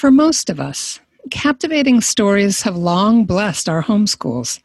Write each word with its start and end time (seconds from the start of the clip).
For 0.00 0.10
most 0.10 0.48
of 0.48 0.58
us, 0.58 0.98
captivating 1.30 2.00
stories 2.00 2.62
have 2.62 2.74
long 2.74 3.26
blessed 3.26 3.68
our 3.68 3.82
homeschools. 3.82 4.58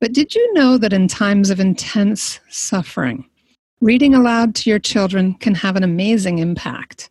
But 0.00 0.14
did 0.14 0.34
you 0.34 0.54
know 0.54 0.78
that 0.78 0.94
in 0.94 1.06
times 1.06 1.50
of 1.50 1.60
intense 1.60 2.40
suffering, 2.48 3.28
reading 3.82 4.14
aloud 4.14 4.54
to 4.54 4.70
your 4.70 4.78
children 4.78 5.34
can 5.34 5.54
have 5.54 5.76
an 5.76 5.82
amazing 5.82 6.38
impact? 6.38 7.10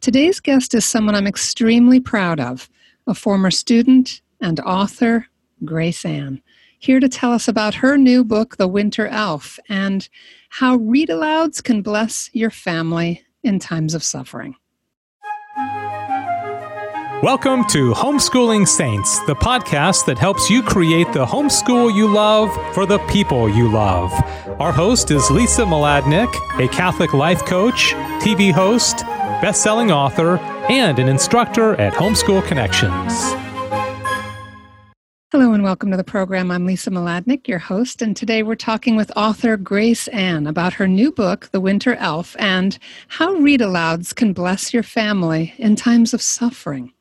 Today's 0.00 0.40
guest 0.40 0.74
is 0.74 0.86
someone 0.86 1.14
I'm 1.14 1.26
extremely 1.26 2.00
proud 2.00 2.40
of, 2.40 2.70
a 3.06 3.12
former 3.12 3.50
student 3.50 4.22
and 4.40 4.58
author, 4.60 5.26
Grace 5.62 6.06
Anne, 6.06 6.40
here 6.78 7.00
to 7.00 7.08
tell 7.10 7.32
us 7.32 7.46
about 7.46 7.74
her 7.74 7.98
new 7.98 8.24
book, 8.24 8.56
The 8.56 8.66
Winter 8.66 9.08
Elf, 9.08 9.58
and 9.68 10.08
how 10.48 10.76
read 10.76 11.10
alouds 11.10 11.62
can 11.62 11.82
bless 11.82 12.30
your 12.32 12.50
family 12.50 13.22
in 13.44 13.58
times 13.58 13.92
of 13.94 14.02
suffering. 14.02 14.56
Welcome 17.22 17.66
to 17.66 17.92
Homeschooling 17.92 18.66
Saints, 18.66 19.20
the 19.26 19.36
podcast 19.36 20.06
that 20.06 20.16
helps 20.16 20.48
you 20.48 20.62
create 20.62 21.12
the 21.12 21.26
homeschool 21.26 21.94
you 21.94 22.10
love 22.10 22.50
for 22.72 22.86
the 22.86 22.98
people 23.10 23.46
you 23.46 23.70
love. 23.70 24.10
Our 24.58 24.72
host 24.72 25.10
is 25.10 25.30
Lisa 25.30 25.64
Mladinich, 25.64 26.34
a 26.58 26.66
Catholic 26.68 27.12
life 27.12 27.44
coach, 27.44 27.92
TV 28.22 28.50
host, 28.50 29.00
best-selling 29.42 29.92
author, 29.92 30.38
and 30.70 30.98
an 30.98 31.10
instructor 31.10 31.74
at 31.74 31.92
Homeschool 31.92 32.42
Connections. 32.46 33.12
Hello 35.30 35.52
and 35.52 35.62
welcome 35.62 35.90
to 35.90 35.98
the 35.98 36.04
program. 36.04 36.50
I'm 36.50 36.64
Lisa 36.64 36.88
Mladinich, 36.88 37.46
your 37.46 37.58
host, 37.58 38.00
and 38.00 38.16
today 38.16 38.42
we're 38.42 38.54
talking 38.54 38.96
with 38.96 39.12
author 39.14 39.58
Grace 39.58 40.08
Anne 40.08 40.46
about 40.46 40.72
her 40.72 40.88
new 40.88 41.12
book, 41.12 41.50
The 41.52 41.60
Winter 41.60 41.96
Elf, 41.96 42.34
and 42.38 42.78
how 43.08 43.34
read 43.34 43.60
alouds 43.60 44.14
can 44.14 44.32
bless 44.32 44.72
your 44.72 44.82
family 44.82 45.52
in 45.58 45.76
times 45.76 46.14
of 46.14 46.22
suffering. 46.22 46.94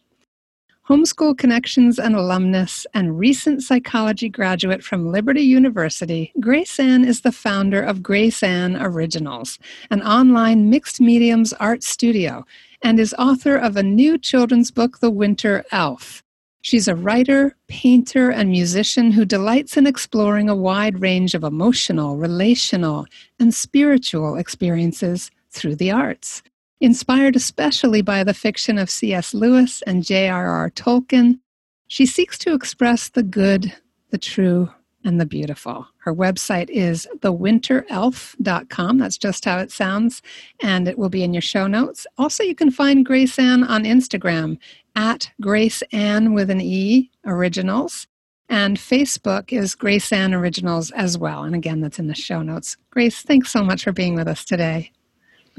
Homeschool 0.90 1.38
Connections 1.38 2.00
and 2.00 2.16
alumnus 2.16 2.88
and 2.96 3.20
recent 3.20 3.62
psychology 3.62 4.28
graduate 4.28 4.84
from 4.84 5.12
Liberty 5.12 5.44
University, 5.44 6.34
Grace 6.40 6.80
Anne 6.80 7.06
is 7.06 7.22
the 7.22 7.32
founder 7.32 7.80
of 7.80 8.02
Grace 8.02 8.42
Anne 8.42 8.76
Originals, 8.76 9.60
an 9.92 10.02
online 10.02 10.68
mixed 10.72 11.00
mediums 11.00 11.54
art 11.54 11.84
studio, 11.84 12.44
and 12.82 13.00
is 13.00 13.14
author 13.20 13.56
of 13.56 13.78
a 13.78 13.84
new 13.84 14.18
children's 14.18 14.72
book, 14.72 14.98
The 14.98 15.12
Winter 15.12 15.64
Elf. 15.72 16.24
She's 16.62 16.88
a 16.88 16.96
writer, 16.96 17.56
painter, 17.68 18.32
and 18.32 18.50
musician 18.50 19.12
who 19.12 19.26
delights 19.26 19.78
in 19.78 19.86
exploring 19.86 20.50
a 20.50 20.56
wide 20.56 21.02
range 21.02 21.36
of 21.36 21.44
emotional, 21.44 22.18
relational, 22.18 23.06
and 23.40 23.54
spiritual 23.54 24.38
experiences 24.38 25.30
through 25.52 25.76
the 25.76 25.92
arts. 25.92 26.42
Inspired 26.82 27.36
especially 27.36 28.02
by 28.02 28.24
the 28.24 28.34
fiction 28.34 28.78
of 28.78 28.90
C.S. 28.90 29.34
Lewis 29.34 29.82
and 29.84 30.04
J.R.R. 30.04 30.72
Tolkien, 30.72 31.40
she 31.88 32.06
seeks 32.06 32.38
to 32.40 32.54
express 32.54 33.10
the 33.10 33.24
good, 33.24 33.74
the 34.12 34.18
true, 34.18 34.70
and 35.04 35.20
the 35.20 35.26
beautiful. 35.26 35.88
Her 35.98 36.14
website 36.14 36.70
is 36.70 37.08
thewinterelf.com. 37.18 38.98
That's 38.98 39.18
just 39.18 39.46
how 39.46 39.60
it 39.60 39.72
sounds, 39.72 40.22
and 40.62 40.88
it 40.88 40.98
will 40.98 41.10
be 41.10 41.24
in 41.24 41.34
your 41.34 41.42
show 41.42 41.68
notes. 41.68 42.06
Also, 42.18 42.44
you 42.44 42.56
can 42.56 42.72
find 42.72 43.06
Grace 43.06 43.38
Anne 43.40 43.64
on 43.64 43.84
Instagram 43.84 44.58
at 44.96 45.32
Grace 45.42 45.82
Anne 45.92 46.34
with 46.34 46.50
an 46.50 46.62
E 46.62 47.12
Originals. 47.26 48.08
And 48.50 48.78
Facebook 48.78 49.54
is 49.54 49.76
Grace 49.76 50.12
Anne 50.12 50.34
Originals 50.34 50.92
as 50.92 51.18
well. 51.18 51.44
And 51.44 51.54
again, 51.54 51.82
that's 51.82 52.00
in 52.00 52.08
the 52.08 52.16
show 52.16 52.42
notes. 52.42 52.78
Grace, 52.90 53.22
thanks 53.22 53.52
so 53.52 53.64
much 53.64 53.84
for 53.84 53.92
being 53.92 54.16
with 54.16 54.28
us 54.28 54.44
today. 54.44 54.92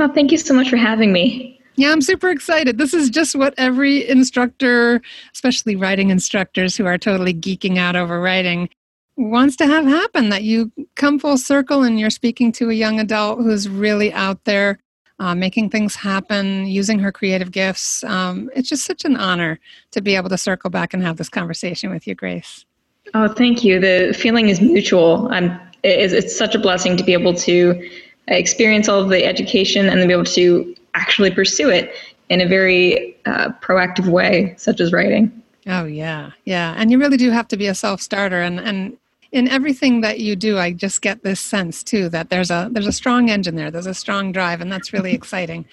Well, 0.01 0.09
thank 0.09 0.33
you 0.33 0.39
so 0.39 0.55
much 0.55 0.71
for 0.71 0.79
having 0.79 1.13
me. 1.13 1.61
Yeah, 1.77 1.93
I'm 1.93 2.01
super 2.01 2.31
excited. 2.31 2.79
This 2.79 2.95
is 2.95 3.11
just 3.11 3.37
what 3.37 3.53
every 3.59 4.09
instructor, 4.09 5.03
especially 5.35 5.77
writing 5.77 6.09
instructors 6.09 6.75
who 6.75 6.87
are 6.87 6.97
totally 6.97 7.35
geeking 7.35 7.77
out 7.77 7.97
over 7.97 8.19
writing, 8.19 8.71
wants 9.19 9.57
to 9.57 9.67
have 9.67 9.85
happen 9.85 10.31
that 10.31 10.43
you 10.43 10.73
come 10.97 11.19
full 11.19 11.37
circle 11.37 11.83
and 11.83 12.01
you're 12.01 12.09
speaking 12.09 12.51
to 12.53 12.71
a 12.71 12.73
young 12.73 12.99
adult 12.99 13.41
who's 13.41 13.69
really 13.69 14.11
out 14.11 14.43
there 14.47 14.79
uh, 15.19 15.35
making 15.35 15.69
things 15.69 15.97
happen, 15.97 16.67
using 16.67 16.99
her 16.99 17.13
creative 17.13 17.53
gifts. 17.53 18.03
Um, 18.05 18.49
it's 18.57 18.71
just 18.71 18.87
such 18.87 19.05
an 19.05 19.17
honor 19.17 19.61
to 19.91 20.01
be 20.01 20.17
able 20.17 20.31
to 20.31 20.39
circle 20.39 20.71
back 20.71 20.95
and 20.95 21.03
have 21.03 21.19
this 21.19 21.29
conversation 21.29 21.91
with 21.91 22.07
you, 22.07 22.15
Grace. 22.15 22.65
Oh, 23.13 23.29
thank 23.29 23.65
you. 23.65 23.79
The 23.79 24.17
feeling 24.19 24.49
is 24.49 24.63
mutual. 24.63 25.29
I'm, 25.31 25.61
it's, 25.83 26.15
it's 26.15 26.35
such 26.35 26.55
a 26.55 26.59
blessing 26.59 26.97
to 26.97 27.05
be 27.05 27.13
able 27.13 27.35
to 27.35 27.87
experience 28.29 28.89
all 28.89 29.01
of 29.01 29.09
the 29.09 29.25
education 29.25 29.89
and 29.89 30.01
then 30.01 30.09
be 30.09 30.15
able 30.15 30.25
to 30.25 30.75
actually 30.95 31.31
pursue 31.31 31.71
it 31.71 31.95
in 32.29 32.41
a 32.41 32.47
very 32.47 33.17
uh, 33.27 33.51
proactive 33.61 34.07
way, 34.07 34.55
such 34.57 34.81
as 34.81 34.93
writing. 34.93 35.31
Oh 35.67 35.85
yeah, 35.85 36.31
yeah, 36.45 36.75
and 36.77 36.91
you 36.91 36.99
really 36.99 37.17
do 37.17 37.31
have 37.31 37.49
to 37.49 37.57
be 37.57 37.67
a 37.67 37.75
self-starter, 37.75 38.41
and 38.41 38.59
and 38.61 38.97
in 39.33 39.49
everything 39.49 40.01
that 40.01 40.21
you 40.21 40.35
do, 40.35 40.59
I 40.59 40.73
just 40.73 41.03
get 41.03 41.23
this 41.23 41.41
sense 41.41 41.85
too 41.85 42.09
that 42.09 42.31
there's 42.31 42.51
a 42.51 42.69
there's 42.73 42.87
a 42.87 42.93
strong 42.93 43.31
engine 43.31 43.57
there, 43.57 43.71
there's 43.71 43.87
a 43.87 43.95
strong 43.95 44.33
drive, 44.33 44.61
and 44.61 44.73
that's 44.73 44.93
really 44.93 45.13
exciting. 45.21 45.67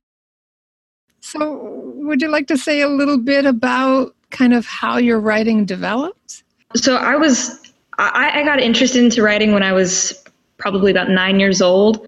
So, 1.22 1.82
would 1.96 2.22
you 2.22 2.30
like 2.30 2.48
to 2.48 2.58
say 2.58 2.82
a 2.82 2.88
little 2.88 3.18
bit 3.18 3.46
about 3.46 4.16
kind 4.30 4.54
of 4.54 4.66
how 4.66 4.98
your 4.98 5.20
writing 5.20 5.66
developed? 5.66 6.44
So, 6.76 6.96
I 6.98 7.16
was 7.16 7.72
I, 7.98 8.42
I 8.42 8.44
got 8.44 8.60
interested 8.60 9.04
into 9.04 9.22
writing 9.22 9.54
when 9.54 9.64
I 9.64 9.74
was 9.74 10.24
probably 10.58 10.92
about 10.92 11.10
nine 11.10 11.40
years 11.40 11.62
old. 11.62 12.07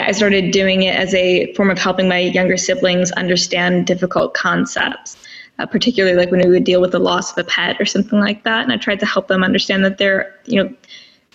I 0.00 0.12
started 0.12 0.52
doing 0.52 0.82
it 0.82 0.94
as 0.94 1.14
a 1.14 1.52
form 1.54 1.70
of 1.70 1.78
helping 1.78 2.08
my 2.08 2.18
younger 2.18 2.56
siblings 2.56 3.12
understand 3.12 3.86
difficult 3.86 4.32
concepts, 4.34 5.16
uh, 5.58 5.66
particularly 5.66 6.16
like 6.16 6.30
when 6.30 6.40
we 6.40 6.50
would 6.50 6.64
deal 6.64 6.80
with 6.80 6.92
the 6.92 6.98
loss 6.98 7.32
of 7.32 7.38
a 7.38 7.44
pet 7.44 7.80
or 7.80 7.84
something 7.84 8.18
like 8.18 8.42
that. 8.44 8.62
And 8.62 8.72
I 8.72 8.78
tried 8.78 9.00
to 9.00 9.06
help 9.06 9.28
them 9.28 9.44
understand 9.44 9.84
that 9.84 9.98
there, 9.98 10.34
you 10.46 10.62
know, 10.62 10.74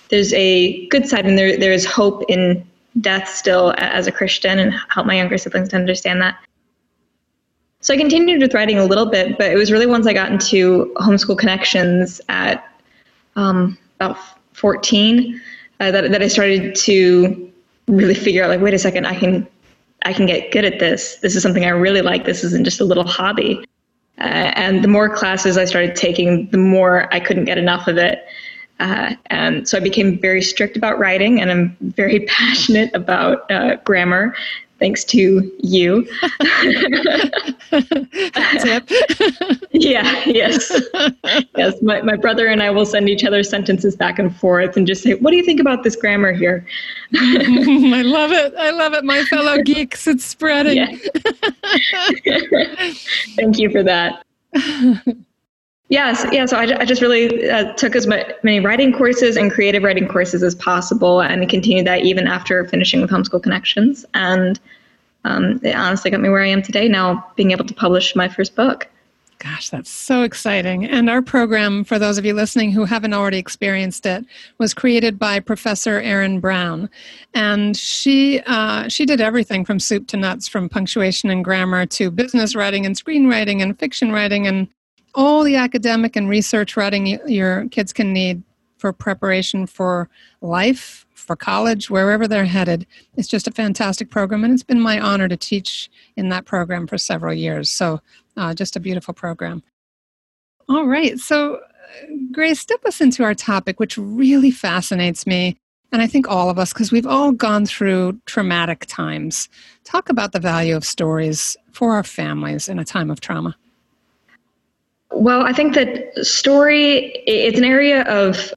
there's 0.10 0.34
a 0.34 0.88
good 0.88 1.08
side 1.08 1.26
and 1.26 1.38
there 1.38 1.58
there 1.58 1.74
is 1.74 1.86
hope 1.86 2.24
in 2.30 2.66
death 3.02 3.30
still 3.30 3.76
as 3.78 4.08
a 4.08 4.12
Christian, 4.12 4.58
and 4.58 4.74
help 4.90 5.06
my 5.06 5.16
younger 5.16 5.38
siblings 5.38 5.70
to 5.70 5.76
understand 5.76 6.22
that. 6.22 6.38
So 7.82 7.94
I 7.94 7.98
continued 7.98 8.42
with 8.42 8.54
writing 8.54 8.80
a 8.80 8.86
little 8.86 9.06
bit, 9.06 9.38
but 9.38 9.52
it 9.52 9.56
was 9.56 9.72
really 9.72 9.86
once 9.86 10.08
I 10.08 10.14
got 10.14 10.32
into 10.32 10.92
homeschool 10.98 11.38
connections 11.38 12.20
at 12.28 12.68
um, 13.36 13.78
about 14.00 14.18
14 14.54 15.40
uh, 15.80 15.92
that 15.92 16.12
that 16.12 16.22
I 16.24 16.28
started 16.28 16.74
to 16.76 17.47
really 17.88 18.14
figure 18.14 18.44
out 18.44 18.50
like 18.50 18.60
wait 18.60 18.74
a 18.74 18.80
second 18.80 19.06
i 19.06 19.18
can 19.18 19.48
i 20.04 20.14
can 20.14 20.26
get 20.26 20.52
good 20.52 20.66
at 20.66 20.80
this. 20.80 21.18
This 21.18 21.36
is 21.36 21.44
something 21.44 21.66
i 21.66 21.70
really 21.70 22.02
like. 22.02 22.26
This 22.26 22.44
isn't 22.44 22.64
just 22.64 22.80
a 22.80 22.86
little 22.86 23.06
hobby. 23.06 23.66
Uh, 24.20 24.52
and 24.56 24.84
the 24.84 24.88
more 24.88 25.10
classes 25.10 25.58
i 25.58 25.66
started 25.66 25.96
taking 25.96 26.50
the 26.50 26.58
more 26.58 27.14
i 27.14 27.20
couldn't 27.20 27.46
get 27.46 27.58
enough 27.58 27.88
of 27.88 27.98
it. 27.98 28.26
Uh, 28.80 29.16
and 29.28 29.68
so 29.68 29.78
i 29.78 29.82
became 29.82 30.20
very 30.20 30.42
strict 30.42 30.78
about 30.78 31.00
writing 31.00 31.42
and 31.42 31.52
i'm 31.52 31.76
very 31.82 32.20
passionate 32.28 32.94
about 32.94 33.50
uh, 33.52 33.76
grammar 33.78 34.36
thanks 34.80 35.04
to 35.06 35.52
you. 35.60 36.04
Tip. 38.62 38.90
yeah, 39.72 40.24
yes. 40.26 40.82
Yes, 41.56 41.82
my, 41.82 42.02
my 42.02 42.16
brother 42.16 42.48
and 42.48 42.62
I 42.64 42.70
will 42.70 42.86
send 42.86 43.10
each 43.10 43.24
other 43.24 43.44
sentences 43.44 43.96
back 43.96 44.20
and 44.20 44.36
forth 44.36 44.78
and 44.78 44.88
just 44.88 45.04
say, 45.04 45.16
What 45.16 45.32
do 45.32 45.38
you 45.38 45.44
think 45.44 45.60
about 45.60 45.84
this 45.84 45.96
grammar 45.96 46.32
here? 46.32 46.66
I 47.16 48.02
love 48.04 48.32
it. 48.32 48.54
I 48.58 48.72
love 48.72 48.94
it. 48.94 49.04
My 49.04 49.24
fellow 49.24 49.62
geeks, 49.62 50.08
it's 50.08 50.26
spreading. 50.26 51.00
Thank 53.36 53.60
you 53.60 53.70
for 53.70 53.84
that. 53.84 54.24
Yes, 55.90 56.26
yeah. 56.34 56.46
So 56.46 56.58
I, 56.58 56.82
I 56.82 56.86
just 56.86 57.02
really 57.02 57.50
uh, 57.50 57.72
took 57.74 57.96
as 57.96 58.06
many 58.08 58.60
writing 58.60 58.92
courses 58.92 59.38
and 59.38 59.50
creative 59.50 59.84
writing 59.84 60.08
courses 60.08 60.44
as 60.44 60.54
possible, 60.54 61.22
and 61.22 61.48
continued 61.50 61.88
that 61.88 62.02
even 62.02 62.28
after 62.28 62.66
finishing 62.68 63.02
with 63.02 63.10
Homeschool 63.10 63.42
Connections. 63.42 64.06
And 64.14 64.60
um, 65.24 65.62
it 65.64 65.76
honestly 65.76 66.12
got 66.12 66.20
me 66.20 66.30
where 66.30 66.44
I 66.44 66.48
am 66.48 66.62
today. 66.62 66.90
Now 66.90 67.26
being 67.38 67.52
able 67.52 67.66
to 67.66 67.74
publish 67.74 68.16
my 68.16 68.28
first 68.28 68.56
book. 68.56 68.88
Gosh, 69.40 69.70
that's 69.70 69.90
so 69.90 70.24
exciting. 70.24 70.84
And 70.86 71.12
our 71.12 71.22
program, 71.22 71.84
for 71.84 72.00
those 72.00 72.18
of 72.18 72.26
you 72.26 72.34
listening 72.34 72.72
who 72.72 72.86
haven't 72.86 73.14
already 73.14 73.38
experienced 73.38 74.06
it, 74.08 74.26
was 74.58 74.74
created 74.74 75.20
by 75.20 75.40
Professor 75.40 76.02
Erin 76.02 76.40
Brown. 76.40 76.90
And 77.36 77.78
she, 77.78 78.42
uh, 78.48 78.88
she 78.90 79.06
did 79.06 79.22
everything 79.22 79.64
from 79.64 79.80
soup 79.80 80.08
to 80.08 80.18
nuts, 80.18 80.48
from 80.48 80.70
punctuation 80.70 81.30
and 81.30 81.46
grammar 81.46 81.86
to 81.86 82.10
business 82.10 82.56
writing 82.56 82.86
and 82.86 82.96
screenwriting 82.96 83.62
and 83.62 83.78
fiction 83.78 84.12
writing 84.12 84.48
and 84.48 84.68
all 85.18 85.44
the 85.44 85.56
academic 85.56 86.16
and 86.16 86.30
research 86.30 86.78
writing 86.78 87.20
your 87.28 87.68
kids 87.70 87.92
can 87.92 88.14
need 88.14 88.44
for 88.78 88.94
preparation 88.94 89.66
for 89.66 90.08
life, 90.42 91.08
for 91.16 91.36
college, 91.36 91.90
wherever 91.90 92.28
they're 92.28 92.46
headed. 92.46 92.86
It's 93.18 93.28
just 93.28 93.48
a 93.48 93.52
fantastic 93.52 94.12
program, 94.12 94.44
and 94.44 94.54
it's 94.54 94.62
been 94.62 94.80
my 94.80 95.00
honor 95.00 95.28
to 95.28 95.36
teach 95.36 95.90
in 96.16 96.30
that 96.30 96.46
program 96.46 96.86
for 96.86 97.00
several 97.00 97.34
years. 97.34 97.72
So, 97.72 98.00
uh, 98.38 98.54
just 98.54 98.76
a 98.76 98.80
beautiful 98.80 99.16
program. 99.16 99.64
All 100.70 100.86
right, 100.86 101.18
so 101.18 101.56
uh, 101.56 101.60
Grace, 102.32 102.60
step 102.60 102.86
us 102.86 103.02
into 103.02 103.24
our 103.24 103.34
topic, 103.34 103.80
which 103.80 103.98
really 103.98 104.52
fascinates 104.52 105.26
me, 105.26 105.58
and 105.92 106.04
I 106.04 106.06
think 106.06 106.30
all 106.30 106.52
of 106.52 106.60
us, 106.60 106.74
because 106.74 106.92
we've 106.92 107.08
all 107.08 107.32
gone 107.32 107.66
through 107.66 108.22
traumatic 108.28 108.86
times. 108.86 109.50
Talk 109.84 110.10
about 110.10 110.32
the 110.34 110.40
value 110.40 110.76
of 110.76 110.86
stories 110.86 111.58
for 111.72 111.94
our 111.94 112.04
families 112.04 112.70
in 112.70 112.78
a 112.78 112.86
time 112.86 113.10
of 113.10 113.20
trauma. 113.20 113.56
Well, 115.18 115.42
I 115.42 115.52
think 115.52 115.74
that 115.74 116.14
story 116.24 117.12
it's 117.26 117.58
an 117.58 117.64
area 117.64 118.04
of 118.04 118.54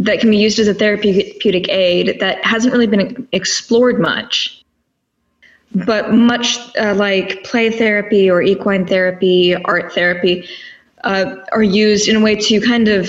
that 0.00 0.18
can 0.18 0.30
be 0.30 0.38
used 0.38 0.58
as 0.58 0.66
a 0.66 0.74
therapeutic 0.74 1.68
aid 1.68 2.18
that 2.18 2.44
hasn't 2.44 2.72
really 2.72 2.88
been 2.88 3.28
explored 3.30 4.00
much. 4.00 4.64
But 5.72 6.12
much 6.12 6.58
uh, 6.76 6.94
like 6.94 7.44
play 7.44 7.70
therapy 7.70 8.28
or 8.28 8.42
equine 8.42 8.88
therapy, 8.88 9.54
art 9.54 9.92
therapy, 9.92 10.48
uh, 11.04 11.36
are 11.52 11.62
used 11.62 12.08
in 12.08 12.16
a 12.16 12.20
way 12.20 12.34
to 12.34 12.60
kind 12.60 12.88
of 12.88 13.08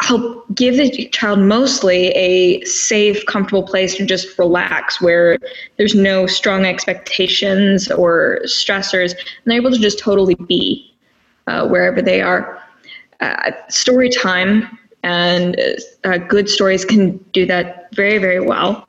help 0.00 0.46
give 0.54 0.78
the 0.78 1.06
child 1.08 1.40
mostly 1.40 2.08
a 2.12 2.64
safe, 2.64 3.26
comfortable 3.26 3.62
place 3.62 3.94
to 3.96 4.06
just 4.06 4.38
relax 4.38 5.02
where 5.02 5.36
there's 5.76 5.94
no 5.94 6.26
strong 6.26 6.64
expectations 6.64 7.90
or 7.90 8.40
stressors, 8.44 9.12
and 9.12 9.44
they're 9.44 9.58
able 9.58 9.70
to 9.70 9.78
just 9.78 9.98
totally 9.98 10.34
be 10.34 10.89
uh, 11.46 11.66
wherever 11.68 12.02
they 12.02 12.20
are. 12.20 12.62
Uh, 13.20 13.52
story 13.68 14.08
time 14.08 14.78
and 15.02 15.60
uh, 16.04 16.18
good 16.18 16.48
stories 16.48 16.84
can 16.84 17.16
do 17.32 17.46
that 17.46 17.88
very, 17.94 18.18
very 18.18 18.40
well, 18.40 18.86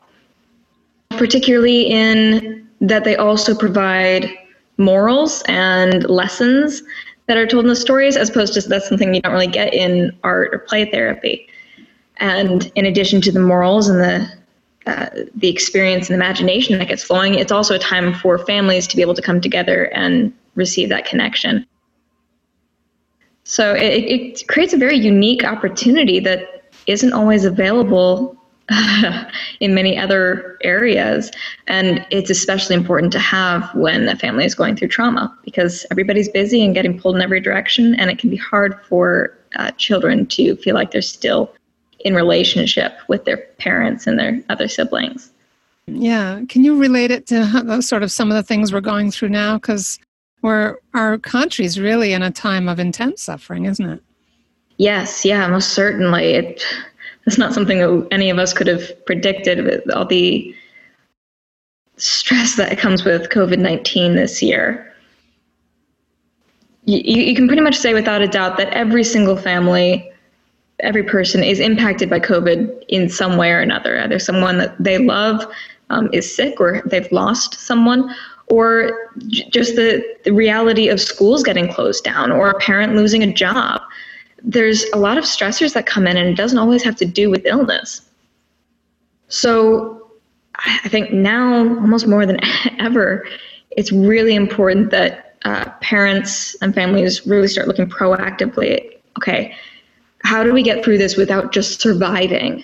particularly 1.12 1.84
in 1.84 2.68
that 2.82 3.04
they 3.04 3.16
also 3.16 3.56
provide 3.56 4.30
morals 4.78 5.44
and 5.48 6.10
lessons 6.10 6.82
that 7.28 7.38
are 7.38 7.46
told 7.46 7.66
in 7.66 7.70
the 7.70 7.76
stories, 7.76 8.18
as 8.18 8.30
opposed 8.30 8.54
to 8.54 8.62
that's 8.68 8.90
something 8.90 9.14
you 9.14 9.22
don't 9.22 9.32
really 9.32 9.48
get 9.48 9.74
in 9.74 10.12
art 10.24 10.54
or 10.54 10.60
play 10.60 10.90
therapy. 10.90 11.48
And 12.18 12.72
in 12.76 12.86
addition 12.86 13.22
to 13.22 13.32
the 13.32 13.40
morals 13.40 13.88
and 13.88 14.00
the 14.00 14.42
uh, 14.88 15.10
the 15.36 15.48
experience 15.48 16.10
and 16.10 16.16
imagination 16.16 16.80
that 16.80 16.88
gets 16.88 17.04
flowing, 17.04 17.36
it's 17.36 17.52
also 17.52 17.76
a 17.76 17.80
time 17.80 18.16
for 18.16 18.40
families 18.40 18.88
to 18.88 18.96
be 18.96 19.04
able 19.04 19.14
to 19.14 19.22
come 19.22 19.40
together 19.40 19.86
and 19.94 20.34
receive 20.56 20.90
that 20.90 21.06
connection. 21.06 21.68
So 23.52 23.76
it, 23.76 24.06
it 24.06 24.48
creates 24.48 24.72
a 24.72 24.78
very 24.78 24.96
unique 24.96 25.44
opportunity 25.44 26.22
that 26.22 26.72
isn't 26.88 27.12
always 27.12 27.44
available 27.44 28.38
in 29.60 29.76
many 29.76 29.98
other 29.98 30.58
areas. 30.62 31.32
And 31.68 32.06
it's 32.12 32.30
especially 32.30 32.78
important 32.78 33.12
to 33.12 33.20
have 33.20 33.70
when 33.76 34.08
a 34.08 34.16
family 34.16 34.46
is 34.46 34.56
going 34.56 34.78
through 34.78 34.88
trauma 34.88 35.38
because 35.44 35.86
everybody's 35.92 36.30
busy 36.30 36.64
and 36.64 36.74
getting 36.74 36.98
pulled 36.98 37.18
in 37.18 37.22
every 37.22 37.42
direction. 37.42 37.94
And 37.96 38.10
it 38.10 38.20
can 38.20 38.30
be 38.30 38.38
hard 38.38 38.80
for 38.86 39.38
uh, 39.58 39.72
children 39.72 40.28
to 40.28 40.56
feel 40.56 40.74
like 40.74 40.92
they're 40.92 41.02
still 41.02 41.54
in 42.06 42.16
relationship 42.16 42.94
with 43.10 43.26
their 43.26 43.36
parents 43.60 44.08
and 44.08 44.18
their 44.18 44.42
other 44.48 44.70
siblings. 44.70 45.30
Yeah. 45.88 46.40
Can 46.48 46.64
you 46.64 46.78
relate 46.78 47.12
it 47.12 47.28
to 47.28 47.82
sort 47.82 48.02
of 48.02 48.14
some 48.14 48.32
of 48.32 48.36
the 48.36 48.44
things 48.44 48.72
we're 48.72 48.80
going 48.80 49.12
through 49.12 49.30
now? 49.30 49.56
Because 49.56 50.00
we're, 50.42 50.78
our 50.94 51.18
country's 51.18 51.80
really 51.80 52.14
in 52.14 52.24
a 52.24 52.32
time 52.32 52.68
of 52.68 52.80
intense 52.80 53.22
suffering, 53.22 53.66
isn't 53.66 53.90
it? 53.90 54.04
Yes. 54.78 55.24
Yeah, 55.24 55.48
most 55.48 55.70
certainly. 55.70 56.34
It, 56.34 56.64
it's 57.28 57.38
not 57.38 57.54
something 57.54 57.80
that 57.80 58.08
any 58.12 58.30
of 58.30 58.40
us 58.40 58.54
could 58.54 58.68
have 58.68 59.06
predicted 59.06 59.64
with 59.64 59.90
all 59.92 60.06
the 60.06 60.56
stress 61.98 62.56
that 62.56 62.78
comes 62.80 63.06
with 63.06 63.30
COVID 63.30 63.60
19 63.60 64.16
this 64.16 64.42
year. 64.42 64.88
You, 66.86 66.98
you 67.00 67.36
can 67.36 67.48
pretty 67.48 67.62
much 67.62 67.76
say 67.76 67.94
without 67.94 68.22
a 68.22 68.28
doubt 68.28 68.58
that 68.58 68.70
every 68.70 69.04
single 69.04 69.38
family, 69.38 70.12
every 70.80 71.04
person 71.04 71.44
is 71.44 71.60
impacted 71.60 72.10
by 72.10 72.20
COVID 72.20 72.84
in 72.88 73.08
some 73.08 73.38
way 73.38 73.52
or 73.52 73.60
another. 73.60 74.00
Either 74.00 74.18
someone 74.18 74.58
that 74.58 74.76
they 74.84 74.98
love 74.98 75.46
um, 75.92 76.10
is 76.12 76.34
sick 76.34 76.60
or 76.60 76.82
they've 76.88 77.12
lost 77.12 77.60
someone, 77.60 78.12
or 78.52 79.12
j- 79.28 79.50
just 79.50 79.76
the, 79.76 80.04
the 80.26 80.32
reality 80.32 80.90
of 80.90 81.02
schools 81.02 81.42
getting 81.42 81.72
closed 81.72 82.04
down 82.04 82.32
or 82.32 82.50
a 82.50 82.60
parent 82.60 82.96
losing 82.96 83.24
a 83.24 83.34
job 83.34 83.82
there's 84.44 84.86
a 84.94 84.98
lot 84.98 85.18
of 85.18 85.24
stressors 85.24 85.74
that 85.74 85.86
come 85.86 86.08
in, 86.08 86.18
and 86.18 86.30
it 86.30 86.36
doesn't 86.36 86.58
always 86.58 86.84
have 86.84 86.96
to 86.98 87.06
do 87.06 87.30
with 87.30 87.46
illness. 87.46 88.02
So 89.28 90.12
I 90.56 90.90
think 90.90 91.12
now, 91.12 91.60
almost 91.80 92.08
more 92.08 92.26
than 92.26 92.40
ever, 92.80 93.26
it's 93.72 93.92
really 93.92 94.36
important 94.36 94.92
that 94.92 95.36
uh, 95.46 95.70
parents 95.82 96.56
and 96.62 96.74
families 96.74 97.26
really 97.26 97.48
start 97.48 97.68
looking 97.68 97.90
proactively. 97.90 98.98
Okay, 99.18 99.56
how 100.24 100.44
do 100.44 100.54
we 100.54 100.64
get 100.64 100.84
through 100.84 100.98
this 100.98 101.18
without 101.18 101.52
just 101.52 101.82
surviving 101.82 102.64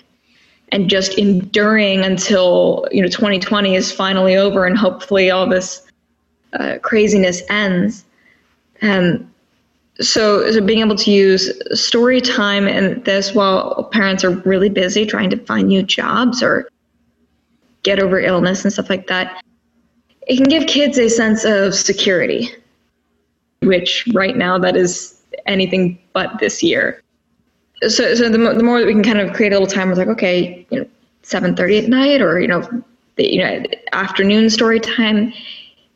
and 0.72 0.88
just 0.88 1.18
enduring 1.18 2.00
until 2.00 2.86
you 2.90 3.02
know 3.02 3.08
2020 3.08 3.74
is 3.74 3.92
finally 3.92 4.36
over 4.36 4.66
and 4.66 4.76
hopefully 4.76 5.30
all 5.30 5.48
this 5.48 5.86
uh, 6.52 6.78
craziness 6.82 7.42
ends? 7.50 8.04
Um, 8.82 9.32
so, 10.00 10.50
so 10.52 10.60
being 10.60 10.80
able 10.80 10.96
to 10.96 11.10
use 11.10 11.50
story 11.78 12.20
time 12.20 12.68
and 12.68 13.04
this 13.04 13.34
while 13.34 13.88
parents 13.92 14.22
are 14.22 14.30
really 14.30 14.68
busy 14.68 15.04
trying 15.04 15.30
to 15.30 15.36
find 15.44 15.68
new 15.68 15.82
jobs 15.82 16.42
or 16.42 16.68
get 17.82 17.98
over 17.98 18.20
illness 18.20 18.64
and 18.64 18.72
stuff 18.72 18.88
like 18.88 19.08
that, 19.08 19.42
it 20.26 20.36
can 20.36 20.46
give 20.46 20.66
kids 20.66 20.98
a 20.98 21.08
sense 21.08 21.44
of 21.44 21.74
security, 21.74 22.50
which 23.62 24.06
right 24.14 24.36
now 24.36 24.58
that 24.58 24.76
is 24.76 25.20
anything 25.46 25.98
but 26.12 26.38
this 26.38 26.62
year. 26.62 27.02
So, 27.82 28.14
so 28.14 28.28
the, 28.28 28.38
the 28.38 28.62
more 28.62 28.80
that 28.80 28.86
we 28.86 28.92
can 28.92 29.04
kind 29.04 29.20
of 29.20 29.34
create 29.34 29.52
a 29.52 29.58
little 29.58 29.72
time, 29.72 29.88
we're 29.88 29.94
like, 29.94 30.08
okay, 30.08 30.66
you 30.70 30.80
know, 30.80 30.86
7:30 31.22 31.84
at 31.84 31.88
night, 31.88 32.20
or 32.20 32.40
you 32.40 32.48
know, 32.48 32.62
the, 33.16 33.32
you 33.32 33.40
know, 33.40 33.62
afternoon 33.92 34.50
story 34.50 34.80
time. 34.80 35.32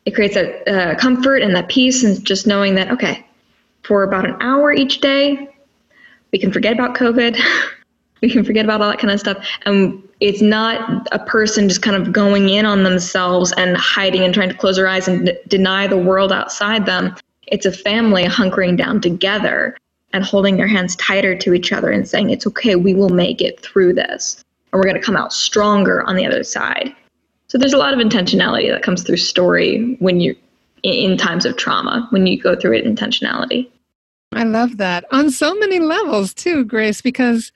It 0.05 0.15
creates 0.15 0.35
that 0.35 0.67
uh, 0.67 0.95
comfort 0.95 1.41
and 1.41 1.55
that 1.55 1.69
peace, 1.69 2.03
and 2.03 2.23
just 2.25 2.47
knowing 2.47 2.75
that 2.75 2.91
okay, 2.91 3.25
for 3.83 4.03
about 4.03 4.25
an 4.25 4.35
hour 4.39 4.71
each 4.71 5.01
day. 5.01 5.49
We 6.31 6.39
can 6.39 6.51
forget 6.51 6.73
about 6.73 6.95
COVID. 6.95 7.39
we 8.21 8.29
can 8.29 8.43
forget 8.43 8.63
about 8.65 8.81
all 8.81 8.89
that 8.89 8.99
kind 8.99 9.11
of 9.11 9.19
stuff. 9.19 9.45
And 9.65 10.01
it's 10.19 10.41
not 10.41 11.07
a 11.11 11.19
person 11.19 11.67
just 11.67 11.81
kind 11.81 11.95
of 11.95 12.13
going 12.13 12.49
in 12.49 12.65
on 12.65 12.83
themselves 12.83 13.51
and 13.57 13.75
hiding 13.75 14.23
and 14.23 14.33
trying 14.33 14.49
to 14.49 14.55
close 14.55 14.77
their 14.77 14.87
eyes 14.87 15.07
and 15.07 15.25
d- 15.27 15.37
deny 15.49 15.87
the 15.87 15.97
world 15.97 16.31
outside 16.31 16.85
them. 16.85 17.15
It's 17.47 17.65
a 17.65 17.71
family 17.71 18.23
hunkering 18.23 18.77
down 18.77 19.01
together 19.01 19.77
and 20.13 20.23
holding 20.23 20.57
their 20.57 20.67
hands 20.67 20.95
tighter 20.95 21.35
to 21.35 21.53
each 21.53 21.73
other 21.73 21.89
and 21.91 22.07
saying, 22.07 22.29
it's 22.29 22.47
okay, 22.47 22.75
we 22.75 22.93
will 22.93 23.09
make 23.09 23.41
it 23.41 23.59
through 23.59 23.93
this. 23.93 24.43
And 24.71 24.79
we're 24.79 24.87
going 24.87 24.99
to 24.99 25.05
come 25.05 25.17
out 25.17 25.33
stronger 25.33 26.03
on 26.07 26.15
the 26.15 26.25
other 26.25 26.43
side. 26.43 26.95
So 27.47 27.57
there's 27.57 27.73
a 27.73 27.77
lot 27.77 27.93
of 27.93 27.99
intentionality 27.99 28.71
that 28.71 28.83
comes 28.83 29.03
through 29.03 29.17
story 29.17 29.95
when 29.99 30.19
you 30.19 30.35
in 30.83 31.17
times 31.17 31.45
of 31.45 31.55
trauma 31.55 32.07
when 32.09 32.27
you 32.27 32.41
go 32.41 32.55
through 32.55 32.73
it 32.73 32.85
intentionality. 32.85 33.69
I 34.33 34.43
love 34.43 34.77
that 34.77 35.05
on 35.11 35.29
so 35.31 35.53
many 35.55 35.79
levels 35.79 36.33
too, 36.33 36.65
Grace, 36.65 37.01
because 37.01 37.51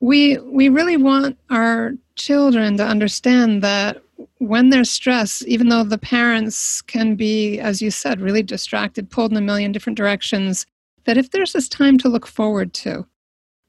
we 0.00 0.38
we 0.38 0.68
really 0.68 0.96
want 0.96 1.36
our 1.50 1.92
children 2.14 2.76
to 2.76 2.86
understand 2.86 3.62
that 3.62 4.02
when 4.38 4.70
there's 4.70 4.90
stress, 4.90 5.42
even 5.46 5.68
though 5.68 5.84
the 5.84 5.98
parents 5.98 6.80
can 6.82 7.14
be, 7.14 7.58
as 7.58 7.82
you 7.82 7.90
said, 7.90 8.20
really 8.20 8.42
distracted, 8.42 9.10
pulled 9.10 9.32
in 9.32 9.36
a 9.36 9.42
million 9.42 9.72
different 9.72 9.96
directions, 9.96 10.66
that 11.04 11.16
if 11.16 11.30
there's 11.30 11.52
this 11.52 11.68
time 11.68 11.98
to 11.98 12.08
look 12.08 12.26
forward 12.26 12.72
to, 12.74 13.06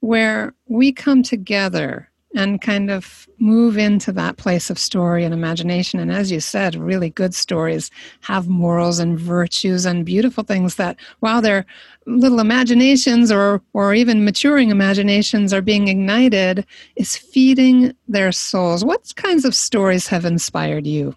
where 0.02 0.54
we 0.68 0.92
come 0.92 1.24
together 1.24 2.12
and 2.36 2.62
kind 2.62 2.90
of 2.90 3.28
move 3.40 3.78
into 3.78 4.12
that 4.12 4.38
place 4.38 4.70
of 4.70 4.80
story 4.80 5.26
and 5.26 5.34
imagination. 5.34 6.00
And 6.00 6.12
as 6.12 6.32
you 6.32 6.40
said, 6.40 6.76
really 6.76 7.10
good 7.10 7.36
stories 7.36 7.92
have 8.22 8.48
morals 8.48 9.00
and 9.00 9.20
virtues 9.20 9.86
and 9.86 10.06
beautiful 10.06 10.44
things 10.44 10.76
that, 10.76 10.98
while 11.20 11.42
their 11.42 11.66
little 12.06 12.40
imaginations 12.40 13.32
or, 13.32 13.62
or 13.74 13.94
even 13.94 14.24
maturing 14.24 14.70
imaginations 14.70 15.54
are 15.54 15.62
being 15.62 15.88
ignited, 15.88 16.66
is 16.96 17.18
feeding 17.18 17.94
their 18.08 18.32
souls. 18.32 18.86
What 18.86 19.14
kinds 19.16 19.44
of 19.44 19.54
stories 19.54 20.08
have 20.08 20.26
inspired 20.26 20.88
you? 20.88 21.16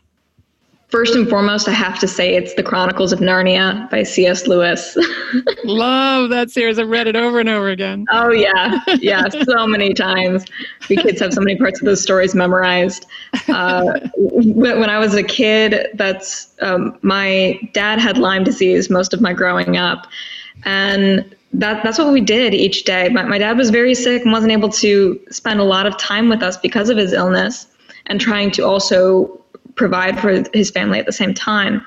First 0.94 1.16
and 1.16 1.28
foremost, 1.28 1.66
I 1.66 1.72
have 1.72 1.98
to 1.98 2.06
say 2.06 2.36
it's 2.36 2.54
The 2.54 2.62
Chronicles 2.62 3.12
of 3.12 3.18
Narnia 3.18 3.90
by 3.90 4.04
C.S. 4.04 4.46
Lewis. 4.46 4.96
Love 5.64 6.30
that 6.30 6.52
series. 6.52 6.78
I've 6.78 6.88
read 6.88 7.08
it 7.08 7.16
over 7.16 7.40
and 7.40 7.48
over 7.48 7.68
again. 7.68 8.06
Oh, 8.12 8.30
yeah. 8.30 8.78
Yeah, 9.00 9.28
so 9.28 9.66
many 9.66 9.92
times. 9.92 10.44
We 10.88 10.94
kids 10.94 11.18
have 11.18 11.34
so 11.34 11.40
many 11.40 11.58
parts 11.58 11.80
of 11.80 11.86
those 11.86 12.00
stories 12.00 12.32
memorized. 12.32 13.06
Uh, 13.48 13.98
when 14.14 14.88
I 14.88 15.00
was 15.00 15.14
a 15.14 15.24
kid, 15.24 15.88
that's 15.94 16.54
um, 16.60 16.96
my 17.02 17.58
dad 17.72 17.98
had 17.98 18.16
Lyme 18.16 18.44
disease 18.44 18.88
most 18.88 19.12
of 19.12 19.20
my 19.20 19.32
growing 19.32 19.76
up. 19.76 20.06
And 20.64 21.34
that, 21.54 21.82
that's 21.82 21.98
what 21.98 22.12
we 22.12 22.20
did 22.20 22.54
each 22.54 22.84
day. 22.84 23.08
My, 23.08 23.24
my 23.24 23.38
dad 23.38 23.56
was 23.56 23.70
very 23.70 23.96
sick 23.96 24.22
and 24.22 24.30
wasn't 24.30 24.52
able 24.52 24.70
to 24.70 25.20
spend 25.28 25.58
a 25.58 25.64
lot 25.64 25.86
of 25.86 25.98
time 25.98 26.28
with 26.28 26.40
us 26.40 26.56
because 26.56 26.88
of 26.88 26.96
his 26.96 27.12
illness 27.12 27.66
and 28.06 28.20
trying 28.20 28.52
to 28.52 28.62
also 28.62 29.40
provide 29.74 30.20
for 30.20 30.42
his 30.52 30.70
family 30.70 30.98
at 30.98 31.06
the 31.06 31.12
same 31.12 31.34
time. 31.34 31.84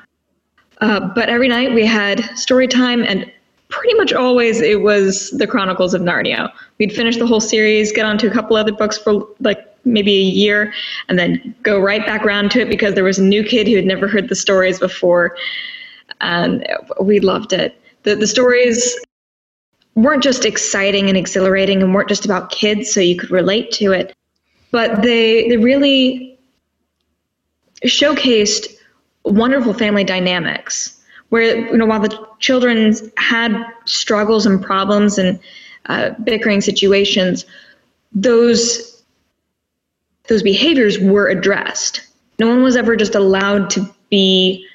Uh, 0.81 0.99
but 0.99 1.29
every 1.29 1.47
night 1.47 1.73
we 1.73 1.85
had 1.85 2.23
story 2.37 2.67
time, 2.67 3.03
and 3.03 3.31
pretty 3.69 3.93
much 3.95 4.13
always 4.13 4.61
it 4.61 4.81
was 4.81 5.31
the 5.31 5.47
Chronicles 5.47 5.93
of 5.93 6.01
Narnia. 6.01 6.51
We'd 6.77 6.93
finish 6.93 7.17
the 7.17 7.25
whole 7.25 7.41
series, 7.41 7.91
get 7.91 8.05
onto 8.05 8.27
a 8.27 8.31
couple 8.31 8.55
other 8.55 8.71
books 8.71 8.97
for 8.97 9.27
like 9.39 9.65
maybe 9.85 10.13
a 10.13 10.23
year, 10.23 10.73
and 11.09 11.17
then 11.17 11.55
go 11.63 11.79
right 11.79 12.05
back 12.05 12.25
around 12.25 12.51
to 12.51 12.61
it 12.61 12.69
because 12.69 12.93
there 12.93 13.03
was 13.03 13.17
a 13.17 13.23
new 13.23 13.43
kid 13.43 13.67
who 13.67 13.75
had 13.75 13.85
never 13.85 14.07
heard 14.07 14.29
the 14.29 14.35
stories 14.35 14.79
before, 14.79 15.35
and 16.21 16.67
we 17.01 17.19
loved 17.19 17.53
it. 17.53 17.79
The 18.03 18.15
the 18.15 18.27
stories 18.27 18.97
weren't 19.95 20.21
just 20.21 20.45
exciting 20.45 21.09
and 21.09 21.17
exhilarating 21.17 21.81
and 21.81 21.93
weren't 21.93 22.07
just 22.07 22.23
about 22.23 22.51
kids 22.51 22.93
so 22.93 22.99
you 22.99 23.17
could 23.17 23.31
relate 23.31 23.71
to 23.71 23.91
it, 23.93 24.15
but 24.71 25.01
they 25.01 25.49
they 25.49 25.57
really 25.57 26.36
showcased 27.85 28.67
wonderful 29.23 29.73
family 29.73 30.03
dynamics 30.03 30.97
where 31.29 31.57
you 31.57 31.77
know 31.77 31.85
while 31.85 31.99
the 31.99 32.27
children 32.39 32.93
had 33.17 33.65
struggles 33.85 34.45
and 34.45 34.63
problems 34.63 35.17
and 35.17 35.39
uh, 35.87 36.11
bickering 36.23 36.61
situations, 36.61 37.45
those 38.11 39.03
those 40.27 40.43
behaviors 40.43 40.99
were 40.99 41.27
addressed. 41.27 42.01
No 42.39 42.47
one 42.47 42.63
was 42.63 42.75
ever 42.75 42.95
just 42.95 43.15
allowed 43.15 43.69
to 43.71 43.89
be 44.09 44.65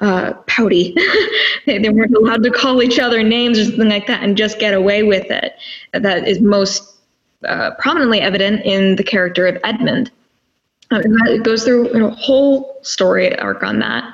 uh, 0.00 0.34
pouty. 0.46 0.94
they, 1.66 1.78
they, 1.78 1.88
weren't 1.88 2.14
allowed 2.14 2.42
to 2.42 2.50
call 2.50 2.82
each 2.82 2.98
other 2.98 3.22
names 3.22 3.58
or 3.58 3.64
something 3.64 3.88
like 3.88 4.06
that 4.08 4.22
and 4.22 4.36
just 4.36 4.58
get 4.58 4.74
away 4.74 5.02
with 5.02 5.30
it. 5.30 5.54
That 5.92 6.28
is 6.28 6.40
most 6.40 6.98
uh, 7.46 7.70
prominently 7.78 8.20
evident 8.20 8.64
in 8.64 8.96
the 8.96 9.04
character 9.04 9.46
of 9.46 9.58
Edmund. 9.64 10.10
Uh, 10.90 11.00
it 11.26 11.42
goes 11.42 11.64
through 11.64 11.88
a 11.88 12.10
whole 12.10 12.78
story 12.82 13.36
arc 13.38 13.62
on 13.62 13.80
that. 13.80 14.04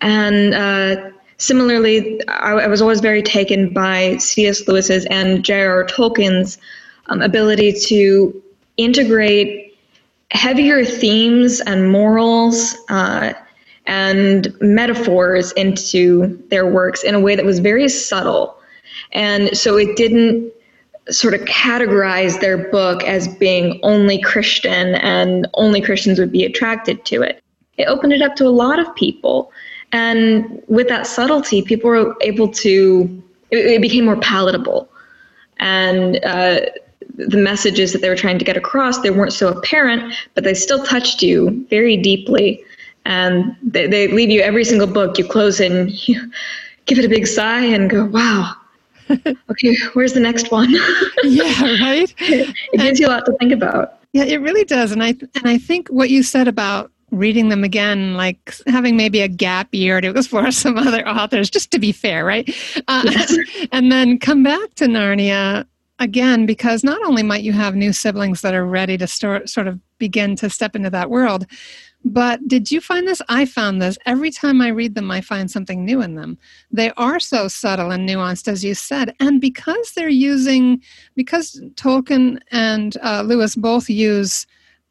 And 0.00 0.54
uh, 0.54 1.10
similarly, 1.38 2.26
I, 2.28 2.52
I, 2.52 2.66
was 2.68 2.80
always 2.80 3.00
very 3.00 3.22
taken 3.22 3.72
by 3.72 4.16
C.S. 4.16 4.66
Lewis's 4.66 5.04
and 5.06 5.44
J.R.R. 5.44 5.84
Tolkien's 5.84 6.58
um, 7.06 7.20
ability 7.20 7.72
to 7.86 8.42
integrate 8.76 9.76
heavier 10.30 10.84
themes 10.84 11.60
and 11.60 11.90
morals 11.90 12.76
uh, 12.88 13.34
and 13.86 14.54
metaphors 14.60 15.52
into 15.52 16.42
their 16.48 16.66
works 16.66 17.04
in 17.04 17.14
a 17.14 17.20
way 17.20 17.36
that 17.36 17.44
was 17.44 17.58
very 17.58 17.88
subtle. 17.88 18.56
And 19.12 19.56
so 19.56 19.76
it 19.76 19.96
didn't 19.96 20.52
sort 21.10 21.34
of 21.34 21.40
categorize 21.42 22.40
their 22.40 22.56
book 22.70 23.04
as 23.04 23.28
being 23.36 23.78
only 23.82 24.20
Christian 24.20 24.94
and 24.96 25.46
only 25.54 25.80
Christians 25.80 26.18
would 26.18 26.32
be 26.32 26.44
attracted 26.44 27.04
to 27.06 27.22
it. 27.22 27.42
It 27.76 27.86
opened 27.86 28.12
it 28.12 28.22
up 28.22 28.36
to 28.36 28.46
a 28.46 28.50
lot 28.50 28.78
of 28.78 28.94
people. 28.94 29.52
And 29.92 30.62
with 30.68 30.88
that 30.88 31.06
subtlety, 31.06 31.62
people 31.62 31.90
were 31.90 32.16
able 32.20 32.48
to, 32.48 33.22
it, 33.50 33.66
it 33.66 33.82
became 33.82 34.06
more 34.06 34.16
palatable. 34.16 34.88
And 35.58 36.24
uh, 36.24 36.60
the 37.16 37.36
messages 37.36 37.92
that 37.92 38.00
they 38.00 38.08
were 38.08 38.16
trying 38.16 38.38
to 38.38 38.44
get 38.44 38.56
across, 38.56 39.00
they 39.00 39.10
weren't 39.10 39.32
so 39.32 39.48
apparent, 39.48 40.14
but 40.34 40.44
they 40.44 40.54
still 40.54 40.82
touched 40.84 41.22
you 41.22 41.66
very 41.68 41.96
deeply 41.96 42.64
and 43.04 43.54
they, 43.62 43.86
they 43.86 44.08
leave 44.08 44.30
you 44.30 44.40
every 44.40 44.64
single 44.64 44.86
book 44.86 45.18
you 45.18 45.24
close 45.26 45.60
and 45.60 45.90
you 46.08 46.30
give 46.86 46.98
it 46.98 47.04
a 47.04 47.08
big 47.08 47.26
sigh 47.26 47.64
and 47.64 47.90
go 47.90 48.04
wow 48.06 48.54
okay 49.50 49.76
where's 49.94 50.12
the 50.12 50.20
next 50.20 50.50
one? 50.50 50.70
Yeah 51.24 51.62
right? 51.80 52.14
It, 52.18 52.54
it 52.72 52.78
gives 52.78 53.00
you 53.00 53.06
a 53.06 53.08
lot 53.08 53.26
to 53.26 53.32
think 53.38 53.52
about. 53.52 53.98
Yeah 54.12 54.24
it 54.24 54.40
really 54.40 54.64
does 54.64 54.92
and 54.92 55.02
i 55.02 55.08
and 55.08 55.46
i 55.46 55.58
think 55.58 55.88
what 55.88 56.10
you 56.10 56.22
said 56.22 56.48
about 56.48 56.90
reading 57.10 57.48
them 57.48 57.62
again 57.62 58.14
like 58.14 58.56
having 58.66 58.96
maybe 58.96 59.20
a 59.20 59.28
gap 59.28 59.72
year 59.72 60.00
to 60.00 60.10
explore 60.10 60.50
some 60.50 60.76
other 60.76 61.06
authors 61.08 61.48
just 61.48 61.70
to 61.70 61.78
be 61.78 61.92
fair 61.92 62.24
right? 62.24 62.48
Uh, 62.88 63.02
yes. 63.04 63.36
and 63.72 63.90
then 63.92 64.18
come 64.18 64.42
back 64.42 64.74
to 64.74 64.86
narnia 64.86 65.64
again 66.00 66.44
because 66.44 66.82
not 66.82 67.00
only 67.04 67.22
might 67.22 67.42
you 67.42 67.52
have 67.52 67.74
new 67.74 67.92
siblings 67.92 68.40
that 68.40 68.54
are 68.54 68.66
ready 68.66 68.96
to 68.96 69.06
start 69.06 69.48
sort 69.48 69.68
of 69.68 69.78
begin 69.98 70.34
to 70.36 70.50
step 70.50 70.74
into 70.74 70.90
that 70.90 71.08
world 71.08 71.46
but 72.04 72.46
did 72.46 72.70
you 72.70 72.80
find 72.80 73.08
this? 73.08 73.22
I 73.28 73.46
found 73.46 73.80
this. 73.80 73.96
Every 74.04 74.30
time 74.30 74.60
I 74.60 74.68
read 74.68 74.94
them, 74.94 75.10
I 75.10 75.22
find 75.22 75.50
something 75.50 75.84
new 75.84 76.02
in 76.02 76.14
them. 76.14 76.36
They 76.70 76.90
are 76.92 77.18
so 77.18 77.48
subtle 77.48 77.90
and 77.90 78.06
nuanced, 78.06 78.46
as 78.46 78.62
you 78.62 78.74
said. 78.74 79.14
And 79.20 79.40
because 79.40 79.92
they're 79.92 80.08
using, 80.08 80.82
because 81.14 81.62
Tolkien 81.76 82.40
and 82.50 82.96
uh, 83.02 83.22
Lewis 83.22 83.56
both 83.56 83.88
use 83.88 84.46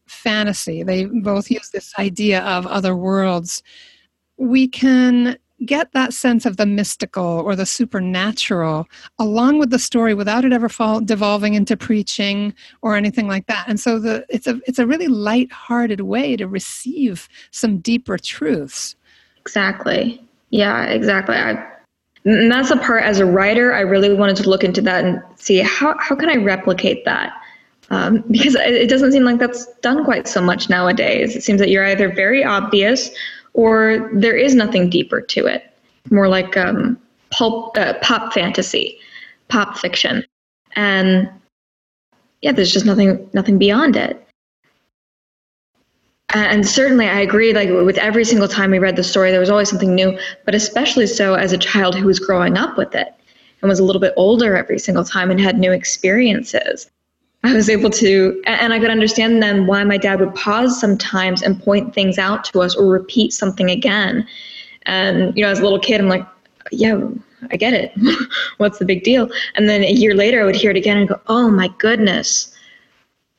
fantasy, 0.07 0.81
they 0.81 1.05
both 1.05 1.51
use 1.51 1.69
this 1.69 1.93
idea 1.99 2.41
of 2.41 2.65
other 2.65 2.95
worlds, 2.95 3.61
we 4.37 4.67
can 4.67 5.37
get 5.65 5.91
that 5.93 6.13
sense 6.13 6.45
of 6.45 6.57
the 6.57 6.65
mystical 6.65 7.23
or 7.23 7.55
the 7.55 7.65
supernatural 7.65 8.85
along 9.19 9.59
with 9.59 9.69
the 9.69 9.79
story 9.79 10.13
without 10.13 10.43
it 10.43 10.51
ever 10.51 10.67
fall, 10.67 10.99
devolving 10.99 11.53
into 11.53 11.77
preaching 11.77 12.53
or 12.81 12.95
anything 12.95 13.27
like 13.27 13.45
that. 13.47 13.65
And 13.67 13.79
so 13.79 13.99
the 13.99 14.25
it's 14.29 14.47
a 14.47 14.59
it's 14.67 14.79
a 14.79 14.87
really 14.87 15.07
light-hearted 15.07 16.01
way 16.01 16.35
to 16.35 16.47
receive 16.47 17.29
some 17.51 17.77
deeper 17.77 18.17
truths. 18.17 18.95
Exactly. 19.39 20.21
Yeah, 20.49 20.85
exactly. 20.85 21.35
I, 21.35 21.65
and 22.25 22.51
that's 22.51 22.69
the 22.69 22.77
part 22.77 23.03
as 23.03 23.19
a 23.19 23.25
writer 23.25 23.73
I 23.73 23.81
really 23.81 24.13
wanted 24.13 24.37
to 24.37 24.49
look 24.49 24.63
into 24.63 24.81
that 24.81 25.03
and 25.03 25.21
see 25.35 25.59
how 25.59 25.95
how 25.99 26.15
can 26.15 26.29
I 26.29 26.35
replicate 26.35 27.05
that. 27.05 27.33
Um, 27.89 28.23
because 28.31 28.55
it 28.55 28.89
doesn't 28.89 29.11
seem 29.11 29.23
like 29.23 29.39
that's 29.39 29.67
done 29.81 30.03
quite 30.03 30.27
so 30.27 30.41
much 30.41 30.69
nowadays. 30.69 31.35
It 31.35 31.43
seems 31.43 31.59
that 31.59 31.69
you're 31.69 31.85
either 31.85 32.11
very 32.11 32.43
obvious 32.43 33.11
or 33.53 34.09
there 34.13 34.35
is 34.35 34.55
nothing 34.55 34.89
deeper 34.89 35.21
to 35.21 35.45
it, 35.45 35.63
more 36.09 36.27
like 36.27 36.57
um, 36.57 36.99
pulp, 37.31 37.77
uh, 37.77 37.93
pop 38.01 38.33
fantasy, 38.33 38.97
pop 39.47 39.77
fiction, 39.77 40.25
and 40.75 41.29
yeah, 42.41 42.51
there's 42.51 42.73
just 42.73 42.85
nothing 42.85 43.29
nothing 43.33 43.57
beyond 43.57 43.95
it. 43.95 44.19
And 46.33 46.67
certainly, 46.67 47.07
I 47.07 47.19
agree. 47.19 47.53
Like 47.53 47.69
with 47.69 47.97
every 47.99 48.25
single 48.25 48.47
time 48.47 48.71
we 48.71 48.79
read 48.79 48.95
the 48.95 49.03
story, 49.03 49.29
there 49.29 49.39
was 49.39 49.51
always 49.51 49.69
something 49.69 49.93
new. 49.93 50.17
But 50.45 50.55
especially 50.55 51.05
so 51.05 51.35
as 51.35 51.53
a 51.53 51.59
child 51.59 51.95
who 51.95 52.07
was 52.07 52.19
growing 52.19 52.57
up 52.57 52.75
with 52.75 52.95
it 52.95 53.13
and 53.61 53.69
was 53.69 53.79
a 53.79 53.83
little 53.83 54.01
bit 54.01 54.13
older 54.17 54.55
every 54.55 54.79
single 54.79 55.03
time 55.03 55.29
and 55.29 55.39
had 55.39 55.59
new 55.59 55.71
experiences. 55.71 56.89
I 57.43 57.53
was 57.53 57.69
able 57.69 57.89
to, 57.89 58.41
and 58.45 58.73
I 58.73 58.79
could 58.79 58.89
understand 58.89 59.43
then 59.43 59.67
why 59.67 59.83
my 59.83 59.97
dad 59.97 60.21
would 60.21 60.33
pause 60.33 60.79
sometimes 60.79 61.41
and 61.41 61.61
point 61.61 61.93
things 61.93 62.17
out 62.17 62.45
to 62.45 62.61
us 62.61 62.75
or 62.75 62.87
repeat 62.87 63.33
something 63.33 63.69
again. 63.69 64.25
And, 64.85 65.35
you 65.35 65.43
know, 65.43 65.49
as 65.49 65.59
a 65.59 65.63
little 65.63 65.79
kid, 65.79 65.99
I'm 65.99 66.07
like, 66.07 66.25
yeah, 66.71 67.01
I 67.51 67.57
get 67.57 67.73
it. 67.73 67.91
What's 68.57 68.79
the 68.79 68.85
big 68.85 69.03
deal? 69.03 69.29
And 69.55 69.67
then 69.67 69.83
a 69.83 69.91
year 69.91 70.15
later, 70.15 70.41
I 70.41 70.45
would 70.45 70.55
hear 70.55 70.71
it 70.71 70.77
again 70.77 70.97
and 70.97 71.09
go, 71.09 71.19
oh 71.27 71.49
my 71.49 71.67
goodness, 71.79 72.55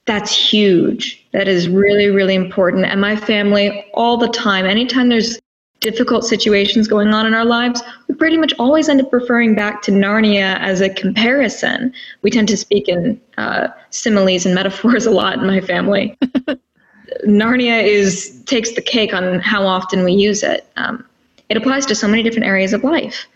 that's 0.05 0.31
huge. 0.53 1.27
That 1.33 1.49
is 1.49 1.69
really, 1.69 2.09
really 2.09 2.35
important. 2.35 2.85
And 2.85 3.01
my 3.01 3.17
family, 3.17 3.87
all 3.95 4.19
the 4.19 4.29
time, 4.29 4.67
anytime 4.67 5.09
there's 5.09 5.39
difficult 5.81 6.25
situations 6.25 6.89
going 6.89 7.09
on 7.09 7.27
in 7.27 7.35
our 7.35 7.45
lives, 7.45 7.83
we 8.09 8.15
pretty 8.15 8.37
much 8.37 8.53
always 8.59 8.89
end 8.89 9.01
up 9.01 9.13
referring 9.13 9.55
back 9.55 9.83
to 9.83 9.93
Narnia 9.93 10.59
as 10.61 10.81
a 10.81 10.89
comparison. 10.89 11.93
We 12.23 12.31
tend 12.31 12.49
to 12.49 12.57
speak 12.57 12.89
in 12.89 13.21
uh, 13.37 13.69
similes 13.91 14.47
and 14.47 14.55
metaphors 14.55 15.07
a 15.11 15.11
lot 15.11 15.39
in 15.39 15.47
my 15.47 15.61
family. 15.61 16.17
Narnia 17.27 17.83
is 17.83 18.43
takes 18.47 18.73
the 18.73 18.83
cake 18.83 19.13
on 19.13 19.41
how 19.41 19.67
often 19.67 20.05
we 20.05 20.13
use 20.13 20.43
it. 20.43 20.67
Um, 20.77 21.05
it 21.49 21.57
applies 21.57 21.87
to 21.87 21.95
so 21.95 22.09
many 22.09 22.23
different 22.23 22.47
areas 22.47 22.73
of 22.73 22.83
life. 22.83 23.27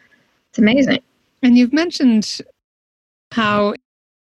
It's 0.50 0.58
amazing. 0.58 1.00
And 1.42 1.56
you've 1.56 1.72
mentioned 1.72 2.40
how 3.32 3.74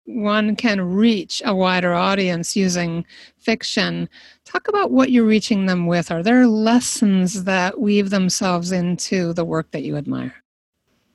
one 0.06 0.56
can 0.56 0.82
reach 0.82 1.42
a 1.46 1.56
wider 1.56 1.94
audience 1.94 2.56
using 2.56 3.06
fiction. 3.38 4.10
Talk 4.46 4.68
about 4.68 4.92
what 4.92 5.12
you're 5.12 5.26
reaching 5.26 5.66
them 5.66 5.88
with. 5.88 6.12
Are 6.12 6.24
there 6.24 6.48
lessons 6.48 7.46
that 7.46 7.80
weave 7.80 8.10
themselves 8.10 8.72
into 8.72 9.34
the 9.34 9.46
work 9.46 9.72
that 9.72 9.84
you 9.84 9.96
admire? 9.96 10.34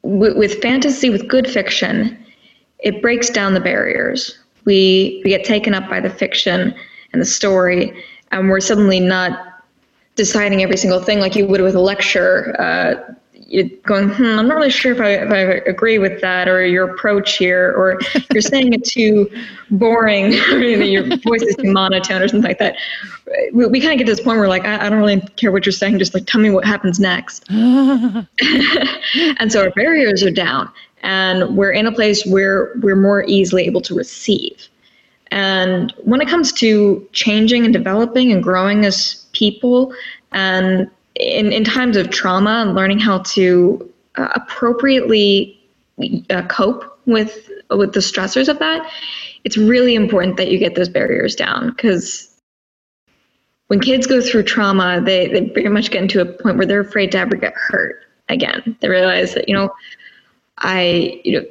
With 0.02 0.62
fantasy, 0.62 1.10
with 1.10 1.28
good 1.28 1.48
fiction, 1.48 2.16
it 2.78 3.02
breaks 3.02 3.28
down 3.28 3.54
the 3.54 3.60
barriers. 3.60 4.38
We, 4.64 5.20
we 5.24 5.30
get 5.30 5.44
taken 5.44 5.74
up 5.74 5.88
by 5.88 6.00
the 6.00 6.10
fiction 6.10 6.74
and 7.12 7.20
the 7.20 7.26
story, 7.26 8.04
and 8.30 8.48
we're 8.48 8.60
suddenly 8.60 9.00
not 9.00 9.64
deciding 10.14 10.62
every 10.62 10.76
single 10.76 11.02
thing 11.02 11.20
like 11.20 11.36
you 11.36 11.46
would 11.46 11.60
with 11.60 11.74
a 11.74 11.80
lecture. 11.80 12.54
Uh, 12.60 13.14
going, 13.84 14.10
hmm, 14.10 14.38
I'm 14.38 14.46
not 14.46 14.56
really 14.56 14.70
sure 14.70 14.92
if 14.92 15.00
I, 15.00 15.10
if 15.12 15.32
I 15.32 15.38
agree 15.70 15.98
with 15.98 16.20
that, 16.20 16.48
or 16.48 16.64
your 16.66 16.90
approach 16.90 17.38
here, 17.38 17.72
or 17.76 17.98
you're 18.32 18.42
saying 18.42 18.74
it 18.74 18.84
too 18.84 19.30
boring, 19.70 20.34
or 20.50 20.58
your 20.58 21.04
voice 21.18 21.42
is 21.42 21.56
too 21.56 21.72
monotone, 21.72 22.22
or 22.22 22.28
something 22.28 22.48
like 22.48 22.58
that. 22.58 22.76
We, 23.52 23.66
we 23.66 23.80
kind 23.80 23.92
of 23.92 23.98
get 23.98 24.06
to 24.06 24.12
this 24.12 24.20
point 24.20 24.38
where, 24.38 24.48
like, 24.48 24.66
I, 24.66 24.86
I, 24.86 24.90
don't 24.90 24.98
really 24.98 25.20
care 25.36 25.50
what 25.50 25.64
you're 25.64 25.72
saying, 25.72 25.98
just 25.98 26.14
like 26.14 26.26
tell 26.26 26.40
me 26.40 26.50
what 26.50 26.64
happens 26.64 27.00
next. 27.00 27.44
and 27.50 28.26
so 29.48 29.62
our 29.62 29.70
barriers 29.70 30.22
are 30.22 30.30
down, 30.30 30.70
and 31.02 31.56
we're 31.56 31.72
in 31.72 31.86
a 31.86 31.92
place 31.92 32.26
where 32.26 32.72
we're 32.82 32.96
more 32.96 33.24
easily 33.26 33.64
able 33.64 33.80
to 33.82 33.94
receive. 33.94 34.68
And 35.30 35.92
when 36.04 36.20
it 36.20 36.28
comes 36.28 36.52
to 36.54 37.06
changing 37.12 37.64
and 37.64 37.72
developing 37.72 38.32
and 38.32 38.42
growing 38.42 38.84
as 38.84 39.26
people, 39.32 39.94
and 40.32 40.90
in, 41.18 41.52
in 41.52 41.64
times 41.64 41.96
of 41.96 42.10
trauma 42.10 42.62
and 42.66 42.74
learning 42.74 42.98
how 42.98 43.18
to 43.18 43.92
uh, 44.16 44.28
appropriately 44.34 45.58
uh, 46.30 46.42
cope 46.48 47.00
with 47.06 47.50
with 47.70 47.92
the 47.92 48.00
stressors 48.00 48.48
of 48.48 48.58
that, 48.60 48.90
it's 49.44 49.58
really 49.58 49.94
important 49.94 50.36
that 50.38 50.48
you 50.48 50.58
get 50.58 50.74
those 50.74 50.88
barriers 50.88 51.34
down 51.34 51.70
because 51.70 52.28
when 53.68 53.80
kids 53.80 54.06
go 54.06 54.20
through 54.20 54.42
trauma, 54.44 55.00
they, 55.02 55.28
they 55.28 55.40
very 55.50 55.68
much 55.68 55.90
get 55.90 56.02
into 56.02 56.20
a 56.20 56.24
point 56.24 56.56
where 56.56 56.66
they're 56.66 56.80
afraid 56.80 57.12
to 57.12 57.18
ever 57.18 57.36
get 57.36 57.52
hurt 57.54 58.02
again. 58.28 58.76
They 58.80 58.88
realize 58.88 59.34
that, 59.34 59.48
you 59.48 59.54
know, 59.54 59.70
I, 60.58 61.20
you 61.24 61.40
know, 61.40 61.46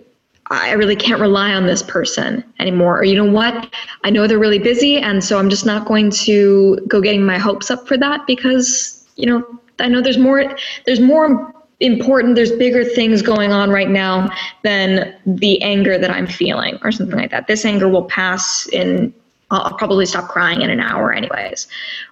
I 0.50 0.72
really 0.72 0.96
can't 0.96 1.22
rely 1.22 1.54
on 1.54 1.68
this 1.68 1.84
person 1.84 2.44
anymore. 2.60 3.00
Or, 3.00 3.04
you 3.04 3.16
know 3.16 3.32
what? 3.32 3.74
I 4.04 4.10
know 4.10 4.28
they're 4.28 4.40
really 4.40 4.60
busy, 4.60 4.98
and 4.98 5.24
so 5.24 5.38
I'm 5.38 5.50
just 5.50 5.66
not 5.66 5.86
going 5.86 6.10
to 6.12 6.78
go 6.88 7.02
getting 7.02 7.26
my 7.26 7.38
hopes 7.38 7.70
up 7.70 7.88
for 7.88 7.98
that 7.98 8.26
because, 8.26 8.97
you 9.18 9.26
know, 9.26 9.60
I 9.80 9.88
know 9.90 10.02
there's 10.02 10.18
more, 10.18 10.56
there's 10.86 11.00
more 11.00 11.54
important, 11.80 12.36
there's 12.36 12.52
bigger 12.52 12.84
things 12.84 13.22
going 13.22 13.52
on 13.52 13.70
right 13.70 13.90
now 13.90 14.30
than 14.64 15.16
the 15.26 15.62
anger 15.62 15.98
that 15.98 16.10
I'm 16.10 16.28
feeling 16.28 16.80
or 16.84 16.92
something 16.92 17.18
like 17.18 17.32
that. 17.32 17.48
This 17.48 17.66
anger 17.66 17.88
will 17.90 18.06
pass 18.06 18.68
in, 18.72 19.14
I'll 19.52 19.78
probably 19.78 20.06
stop 20.06 20.30
crying 20.30 20.62
in 20.62 20.70
an 20.70 20.80
hour, 20.80 21.14
anyways, 21.14 21.68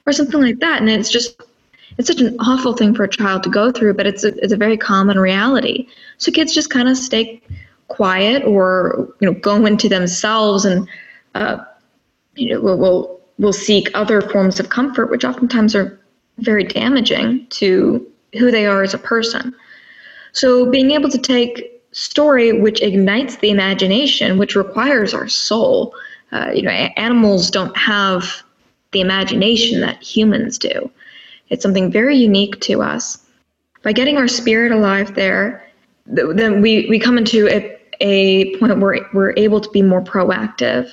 or 0.05 0.13
something 0.13 0.41
like 0.41 0.59
that. 0.59 0.81
And 0.81 0.89
it's 0.89 1.09
just, 1.09 1.41
it's 1.97 2.07
such 2.07 2.19
an 2.19 2.35
awful 2.39 2.73
thing 2.73 2.93
for 2.93 3.03
a 3.03 3.09
child 3.09 3.43
to 3.43 3.49
go 3.49 3.71
through, 3.71 3.93
but 3.93 4.05
it's 4.05 4.23
a, 4.23 4.35
it's 4.43 4.53
a 4.53 4.57
very 4.57 4.77
common 4.77 5.17
reality. 5.17 5.87
So 6.17 6.31
kids 6.31 6.53
just 6.53 6.69
kind 6.69 6.89
of 6.89 6.97
stay 6.97 7.41
quiet 7.87 8.43
or 8.45 9.13
you 9.19 9.31
know 9.31 9.39
go 9.39 9.65
into 9.65 9.87
themselves 9.87 10.65
and 10.65 10.87
uh, 11.35 11.63
you 12.35 12.53
know 12.53 12.61
will, 12.61 12.77
will 12.77 13.21
will 13.37 13.53
seek 13.53 13.89
other 13.93 14.21
forms 14.21 14.59
of 14.59 14.69
comfort, 14.69 15.11
which 15.11 15.25
oftentimes 15.25 15.75
are 15.75 15.99
very 16.37 16.63
damaging 16.63 17.47
to 17.47 18.05
who 18.37 18.51
they 18.51 18.65
are 18.65 18.83
as 18.83 18.93
a 18.93 18.97
person. 18.99 19.55
So 20.33 20.69
being 20.69 20.91
able 20.91 21.09
to 21.09 21.17
take 21.17 21.71
story 21.91 22.51
which 22.51 22.81
ignites 22.81 23.37
the 23.37 23.49
imagination, 23.49 24.37
which 24.37 24.55
requires 24.55 25.13
our 25.13 25.29
soul. 25.29 25.95
Uh, 26.31 26.51
you 26.53 26.61
know, 26.61 26.71
animals 26.71 27.49
don't 27.49 27.75
have 27.77 28.43
the 28.91 28.99
imagination 28.99 29.79
that 29.79 30.03
humans 30.03 30.57
do. 30.57 30.91
It's 31.49 31.63
something 31.63 31.89
very 31.89 32.17
unique 32.17 32.59
to 32.61 32.81
us. 32.81 33.17
By 33.81 33.93
getting 33.93 34.17
our 34.17 34.27
spirit 34.27 34.71
alive 34.71 35.15
there, 35.15 35.65
then 36.05 36.61
we, 36.61 36.87
we 36.89 36.99
come 36.99 37.17
into 37.17 37.47
a, 37.47 37.79
a 38.01 38.57
point 38.57 38.77
where 38.79 39.07
we're 39.13 39.33
able 39.37 39.61
to 39.61 39.69
be 39.69 39.81
more 39.81 40.01
proactive 40.01 40.91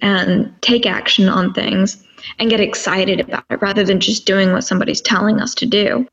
and 0.00 0.54
take 0.62 0.86
action 0.86 1.28
on 1.28 1.52
things 1.52 2.02
and 2.38 2.50
get 2.50 2.60
excited 2.60 3.20
about 3.20 3.44
it 3.50 3.60
rather 3.60 3.84
than 3.84 4.00
just 4.00 4.26
doing 4.26 4.52
what 4.52 4.64
somebody's 4.64 5.00
telling 5.00 5.40
us 5.40 5.54
to 5.56 5.66
do. 5.66 6.06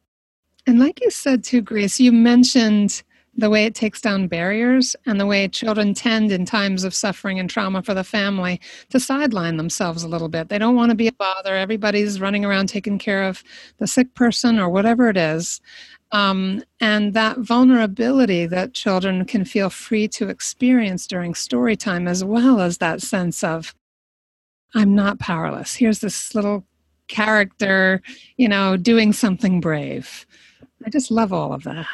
And 0.67 0.79
like 0.79 0.99
you 1.01 1.09
said 1.09 1.43
too, 1.43 1.61
Grace, 1.61 1.99
you 1.99 2.11
mentioned 2.11 3.03
the 3.35 3.49
way 3.49 3.65
it 3.65 3.73
takes 3.73 4.01
down 4.01 4.27
barriers 4.27 4.95
and 5.05 5.19
the 5.19 5.25
way 5.25 5.47
children 5.47 5.93
tend 5.93 6.31
in 6.31 6.45
times 6.45 6.83
of 6.83 6.93
suffering 6.93 7.39
and 7.39 7.49
trauma 7.49 7.81
for 7.81 7.93
the 7.93 8.03
family 8.03 8.59
to 8.89 8.99
sideline 8.99 9.57
themselves 9.57 10.03
a 10.03 10.07
little 10.07 10.27
bit. 10.27 10.49
They 10.49 10.59
don't 10.59 10.75
want 10.75 10.89
to 10.89 10.95
be 10.95 11.07
a 11.07 11.13
bother. 11.13 11.55
Everybody's 11.55 12.19
running 12.19 12.43
around 12.43 12.67
taking 12.67 12.99
care 12.99 13.23
of 13.23 13.43
the 13.77 13.87
sick 13.87 14.13
person 14.15 14.59
or 14.59 14.69
whatever 14.69 15.09
it 15.09 15.17
is. 15.17 15.61
Um, 16.11 16.61
and 16.81 17.13
that 17.13 17.37
vulnerability 17.37 18.45
that 18.47 18.73
children 18.73 19.23
can 19.23 19.45
feel 19.45 19.69
free 19.69 20.09
to 20.09 20.27
experience 20.27 21.07
during 21.07 21.33
story 21.33 21.77
time, 21.77 22.07
as 22.07 22.23
well 22.23 22.59
as 22.59 22.79
that 22.79 23.01
sense 23.01 23.45
of, 23.45 23.73
I'm 24.73 24.95
not 24.95 25.19
powerless. 25.19 25.75
Here's 25.75 25.99
this 25.99 26.33
little 26.33 26.65
character, 27.07 28.01
you 28.37 28.47
know, 28.47 28.77
doing 28.77 29.13
something 29.13 29.59
brave. 29.59 30.25
I 30.85 30.89
just 30.89 31.11
love 31.11 31.33
all 31.33 31.53
of 31.53 31.63
that. 31.63 31.87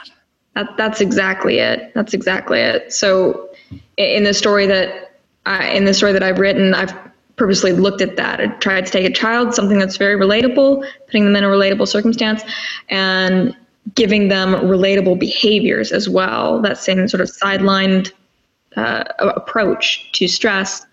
That, 0.55 0.77
that's 0.77 1.01
exactly 1.01 1.59
it. 1.59 1.91
That's 1.93 2.13
exactly 2.13 2.59
it. 2.59 2.93
So, 2.93 3.49
in 3.97 4.23
the 4.23 4.33
story 4.33 4.65
that 4.67 5.19
I, 5.45 5.69
in 5.69 5.85
the 5.85 5.93
story 5.93 6.13
that 6.13 6.23
I've 6.23 6.39
written, 6.39 6.73
I've 6.73 6.93
purposely 7.35 7.71
looked 7.71 8.01
at 8.01 8.15
that. 8.15 8.39
I 8.39 8.47
tried 8.47 8.85
to 8.85 8.91
take 8.91 9.05
a 9.05 9.13
child, 9.13 9.53
something 9.53 9.77
that's 9.77 9.97
very 9.97 10.15
relatable, 10.15 10.87
putting 11.05 11.25
them 11.25 11.35
in 11.35 11.43
a 11.43 11.47
relatable 11.47 11.87
circumstance, 11.87 12.41
and 12.89 13.55
giving 13.95 14.27
them 14.27 14.53
relatable 14.53 15.19
behaviors 15.19 15.91
as 15.91 16.09
well. 16.09 16.61
That 16.61 16.77
same 16.77 17.07
sort 17.07 17.21
of 17.21 17.29
sidelined 17.29 18.11
uh, 18.75 19.03
approach 19.19 20.11
to 20.13 20.27
stress. 20.27 20.85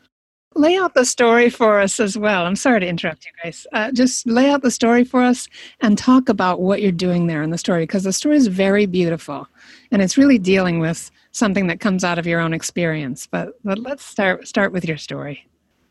Lay 0.57 0.77
out 0.77 0.95
the 0.95 1.05
story 1.05 1.51
for 1.51 1.81
us 1.81 1.99
as 1.99 2.17
well. 2.17 2.47
I'm 2.47 2.57
sorry 2.57 2.81
to 2.81 2.87
interrupt 2.87 3.25
you 3.27 3.33
guys. 3.43 3.67
Uh, 3.73 3.91
just 3.93 4.27
lay 4.27 4.51
out 4.51 4.63
the 4.63 4.71
story 4.71 5.05
for 5.05 5.23
us 5.23 5.49
and 5.81 5.99
talk 5.99 6.29
about 6.29 6.61
what 6.61 6.81
you're 6.81 6.93
doing 6.93 7.27
there 7.27 7.43
in 7.43 7.51
the 7.51 7.59
story 7.59 7.83
because 7.83 8.05
the 8.05 8.13
story 8.13 8.37
is 8.37 8.47
very 8.47 8.87
beautiful 8.87 9.49
and 9.91 10.01
it's 10.01 10.17
really 10.17 10.39
dealing 10.39 10.79
with 10.79 11.11
something 11.33 11.67
that 11.67 11.81
comes 11.81 12.05
out 12.05 12.19
of 12.19 12.27
your 12.27 12.41
own 12.41 12.55
experience. 12.55 13.27
But, 13.27 13.59
but 13.65 13.79
let's 13.79 14.05
start 14.05 14.47
start 14.47 14.73
with 14.73 14.85
your 14.85 14.99
story. 14.99 15.47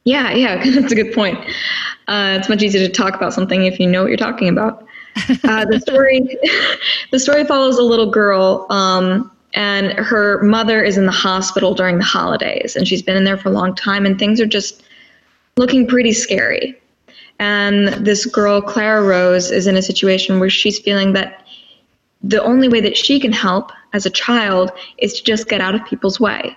Yeah, 0.05 0.31
yeah, 0.31 0.63
that's 0.79 0.91
a 0.91 0.95
good 0.95 1.13
point. 1.13 1.39
Uh, 2.07 2.37
it's 2.39 2.49
much 2.49 2.61
easier 2.61 2.85
to 2.85 2.91
talk 2.91 3.15
about 3.15 3.33
something 3.33 3.65
if 3.65 3.79
you 3.79 3.87
know 3.87 4.01
what 4.01 4.09
you're 4.09 4.17
talking 4.17 4.49
about. 4.49 4.85
Uh, 5.43 5.63
the 5.65 5.79
story, 5.79 6.21
the 7.11 7.19
story 7.19 7.43
follows 7.43 7.77
a 7.77 7.83
little 7.83 8.09
girl, 8.09 8.65
um, 8.71 9.31
and 9.53 9.91
her 9.93 10.41
mother 10.43 10.83
is 10.83 10.97
in 10.97 11.05
the 11.05 11.11
hospital 11.11 11.73
during 11.73 11.97
the 11.97 12.03
holidays, 12.03 12.75
and 12.75 12.87
she's 12.87 13.01
been 13.01 13.17
in 13.17 13.23
there 13.23 13.37
for 13.37 13.49
a 13.49 13.51
long 13.51 13.75
time, 13.75 14.05
and 14.05 14.17
things 14.17 14.41
are 14.41 14.45
just 14.45 14.83
looking 15.57 15.87
pretty 15.87 16.13
scary. 16.13 16.79
And 17.39 17.89
this 18.05 18.25
girl, 18.25 18.61
Clara 18.61 19.03
Rose, 19.03 19.51
is 19.51 19.67
in 19.67 19.75
a 19.75 19.81
situation 19.81 20.39
where 20.39 20.49
she's 20.49 20.79
feeling 20.79 21.13
that 21.13 21.45
the 22.21 22.41
only 22.41 22.69
way 22.69 22.79
that 22.81 22.95
she 22.95 23.19
can 23.19 23.31
help 23.31 23.71
as 23.91 24.05
a 24.05 24.09
child 24.09 24.71
is 24.97 25.13
to 25.13 25.23
just 25.23 25.49
get 25.49 25.61
out 25.61 25.75
of 25.75 25.85
people's 25.85 26.19
way 26.19 26.55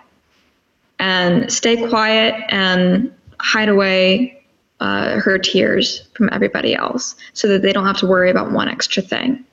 and 0.98 1.52
stay 1.52 1.88
quiet 1.88 2.34
and 2.48 3.12
hide 3.40 3.68
away 3.68 4.42
uh, 4.80 5.18
her 5.18 5.38
tears 5.38 6.08
from 6.14 6.28
everybody 6.32 6.74
else 6.74 7.16
so 7.32 7.48
that 7.48 7.62
they 7.62 7.72
don't 7.72 7.86
have 7.86 7.96
to 7.98 8.06
worry 8.06 8.30
about 8.30 8.52
one 8.52 8.68
extra 8.68 9.02
thing. 9.02 9.44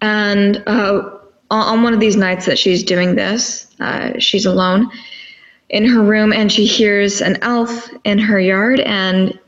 And 0.00 0.62
uh, 0.66 1.18
on 1.56 1.82
one 1.82 1.94
of 1.94 2.00
these 2.00 2.16
nights 2.16 2.46
that 2.46 2.58
she's 2.58 2.82
doing 2.82 3.14
this, 3.14 3.66
uh, 3.80 4.18
she's 4.18 4.46
alone 4.46 4.90
in 5.68 5.86
her 5.86 6.02
room 6.02 6.32
and 6.32 6.52
she 6.52 6.66
hears 6.66 7.20
an 7.20 7.38
elf 7.42 7.88
in 8.04 8.18
her 8.18 8.38
yard. 8.38 8.80
And 8.80 9.38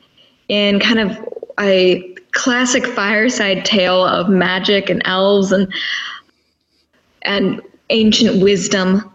in 0.48 0.80
kind 0.80 0.98
of 0.98 1.18
a 1.60 2.14
classic 2.32 2.84
fireside 2.86 3.64
tale 3.64 4.04
of 4.04 4.28
magic 4.28 4.90
and 4.90 5.02
elves 5.04 5.52
and 5.52 5.72
and 7.22 7.62
ancient 7.90 8.42
wisdom 8.42 9.10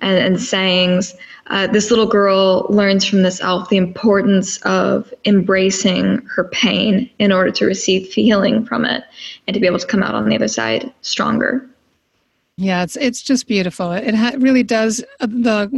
and, 0.00 0.18
and 0.18 0.40
sayings, 0.40 1.14
uh, 1.48 1.68
this 1.68 1.90
little 1.90 2.06
girl 2.06 2.66
learns 2.70 3.04
from 3.04 3.22
this 3.22 3.40
elf 3.40 3.68
the 3.68 3.76
importance 3.76 4.56
of 4.62 5.12
embracing 5.24 6.26
her 6.34 6.44
pain 6.44 7.08
in 7.18 7.30
order 7.30 7.50
to 7.50 7.66
receive 7.66 8.12
healing 8.12 8.64
from 8.64 8.84
it 8.84 9.04
and 9.46 9.54
to 9.54 9.60
be 9.60 9.66
able 9.66 9.78
to 9.78 9.86
come 9.86 10.02
out 10.02 10.14
on 10.14 10.28
the 10.28 10.34
other 10.34 10.48
side 10.48 10.92
stronger. 11.02 11.68
Yeah, 12.58 12.82
it's 12.82 12.96
it's 12.96 13.22
just 13.22 13.46
beautiful. 13.46 13.92
It 13.92 14.14
ha- 14.14 14.34
really 14.38 14.62
does 14.62 15.02
uh, 15.20 15.26
the 15.26 15.70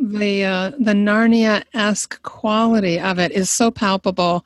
the 0.00 0.44
uh, 0.44 0.70
the 0.78 0.92
Narnia 0.94 1.62
esque 1.74 2.22
quality 2.22 2.98
of 2.98 3.18
it 3.18 3.32
is 3.32 3.50
so 3.50 3.70
palpable. 3.70 4.44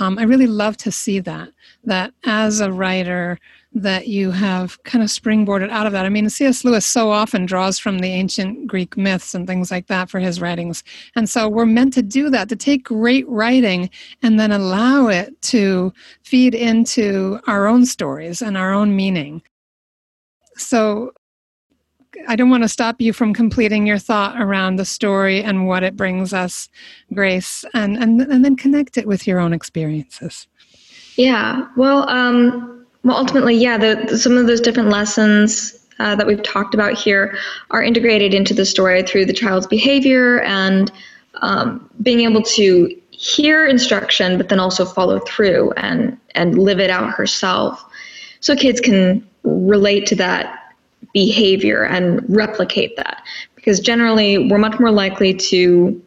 Um, 0.00 0.18
I 0.18 0.24
really 0.24 0.48
love 0.48 0.76
to 0.78 0.90
see 0.92 1.20
that. 1.20 1.50
That 1.84 2.12
as 2.24 2.60
a 2.60 2.72
writer, 2.72 3.38
that 3.72 4.08
you 4.08 4.32
have 4.32 4.82
kind 4.82 5.02
of 5.02 5.10
springboarded 5.10 5.70
out 5.70 5.86
of 5.86 5.92
that. 5.92 6.04
I 6.04 6.08
mean, 6.08 6.28
C.S. 6.28 6.64
Lewis 6.64 6.84
so 6.84 7.10
often 7.10 7.46
draws 7.46 7.78
from 7.78 8.00
the 8.00 8.08
ancient 8.08 8.66
Greek 8.66 8.96
myths 8.96 9.32
and 9.34 9.46
things 9.46 9.70
like 9.70 9.86
that 9.86 10.10
for 10.10 10.18
his 10.18 10.40
writings. 10.40 10.82
And 11.14 11.28
so 11.30 11.48
we're 11.48 11.66
meant 11.66 11.92
to 11.94 12.02
do 12.02 12.30
that, 12.30 12.48
to 12.48 12.56
take 12.56 12.82
great 12.84 13.28
writing 13.28 13.90
and 14.22 14.40
then 14.40 14.50
allow 14.50 15.06
it 15.08 15.40
to 15.42 15.92
feed 16.24 16.54
into 16.54 17.38
our 17.46 17.66
own 17.68 17.86
stories 17.86 18.42
and 18.42 18.56
our 18.56 18.72
own 18.72 18.96
meaning. 18.96 19.42
So 20.56 21.12
I 22.26 22.36
don't 22.36 22.50
want 22.50 22.64
to 22.64 22.68
stop 22.68 23.00
you 23.00 23.12
from 23.12 23.32
completing 23.32 23.86
your 23.86 23.98
thought 23.98 24.40
around 24.40 24.76
the 24.76 24.84
story 24.84 25.42
and 25.42 25.66
what 25.66 25.82
it 25.82 25.96
brings 25.96 26.32
us, 26.32 26.68
Grace, 27.12 27.64
and, 27.74 27.96
and, 27.96 28.20
and 28.20 28.44
then 28.44 28.56
connect 28.56 28.98
it 28.98 29.06
with 29.06 29.26
your 29.26 29.38
own 29.38 29.52
experiences. 29.52 30.46
Yeah, 31.16 31.66
well, 31.76 32.08
um, 32.08 32.86
well, 33.04 33.16
ultimately, 33.16 33.54
yeah, 33.54 33.78
the, 33.78 34.18
some 34.18 34.36
of 34.36 34.46
those 34.46 34.60
different 34.60 34.88
lessons 34.88 35.86
uh, 35.98 36.14
that 36.14 36.26
we've 36.26 36.42
talked 36.42 36.74
about 36.74 36.94
here 36.94 37.36
are 37.70 37.82
integrated 37.82 38.34
into 38.34 38.54
the 38.54 38.64
story 38.64 39.02
through 39.02 39.24
the 39.24 39.32
child's 39.32 39.66
behavior 39.66 40.40
and 40.42 40.92
um, 41.42 41.88
being 42.02 42.20
able 42.20 42.42
to 42.42 42.94
hear 43.10 43.66
instruction, 43.66 44.36
but 44.36 44.48
then 44.48 44.60
also 44.60 44.84
follow 44.84 45.18
through 45.20 45.72
and 45.72 46.16
and 46.34 46.56
live 46.56 46.78
it 46.78 46.90
out 46.90 47.10
herself, 47.10 47.84
so 48.40 48.54
kids 48.54 48.80
can 48.80 49.26
relate 49.42 50.06
to 50.06 50.14
that 50.14 50.57
behavior 51.12 51.84
and 51.84 52.24
replicate 52.28 52.96
that. 52.96 53.22
Because 53.54 53.80
generally, 53.80 54.50
we're 54.50 54.58
much 54.58 54.78
more 54.78 54.90
likely 54.90 55.34
to 55.34 56.00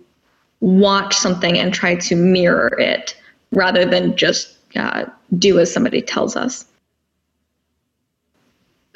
watch 0.60 1.15
something 1.15 1.58
and 1.58 1.73
try 1.73 1.95
to 1.95 2.15
mirror 2.15 2.80
it 2.80 3.15
rather 3.51 3.86
than 3.86 4.15
just 4.15 4.58
uh, 4.75 5.06
do 5.38 5.60
as 5.60 5.71
somebody 5.71 6.01
tells 6.01 6.36
us 6.36 6.65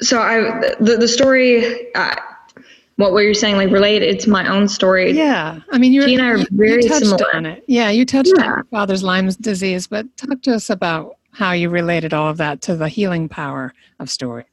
so 0.00 0.20
I 0.20 0.60
the 0.80 0.96
the 0.98 1.08
story. 1.08 1.94
Uh, 1.94 2.14
what 2.96 3.12
were 3.12 3.22
you 3.22 3.34
saying? 3.34 3.56
Like 3.56 3.70
relate? 3.70 4.02
It's 4.02 4.26
my 4.26 4.48
own 4.48 4.68
story. 4.68 5.12
Yeah, 5.12 5.60
I 5.70 5.78
mean, 5.78 5.92
you're, 5.92 6.08
and 6.08 6.22
I 6.22 6.28
are 6.30 6.36
you, 6.38 6.46
very 6.50 6.82
you 6.82 6.88
touched 6.88 7.06
similar. 7.06 7.34
on 7.36 7.46
it. 7.46 7.64
Yeah, 7.66 7.90
you 7.90 8.04
touched 8.06 8.32
yeah. 8.36 8.42
on 8.42 8.48
your 8.48 8.64
father's 8.70 9.02
Lyme's 9.02 9.36
disease, 9.36 9.86
but 9.86 10.06
talk 10.16 10.42
to 10.42 10.54
us 10.54 10.70
about 10.70 11.16
how 11.32 11.52
you 11.52 11.68
related 11.68 12.14
all 12.14 12.28
of 12.28 12.38
that 12.38 12.62
to 12.62 12.76
the 12.76 12.88
healing 12.88 13.28
power 13.28 13.74
of 14.00 14.08
story. 14.08 14.44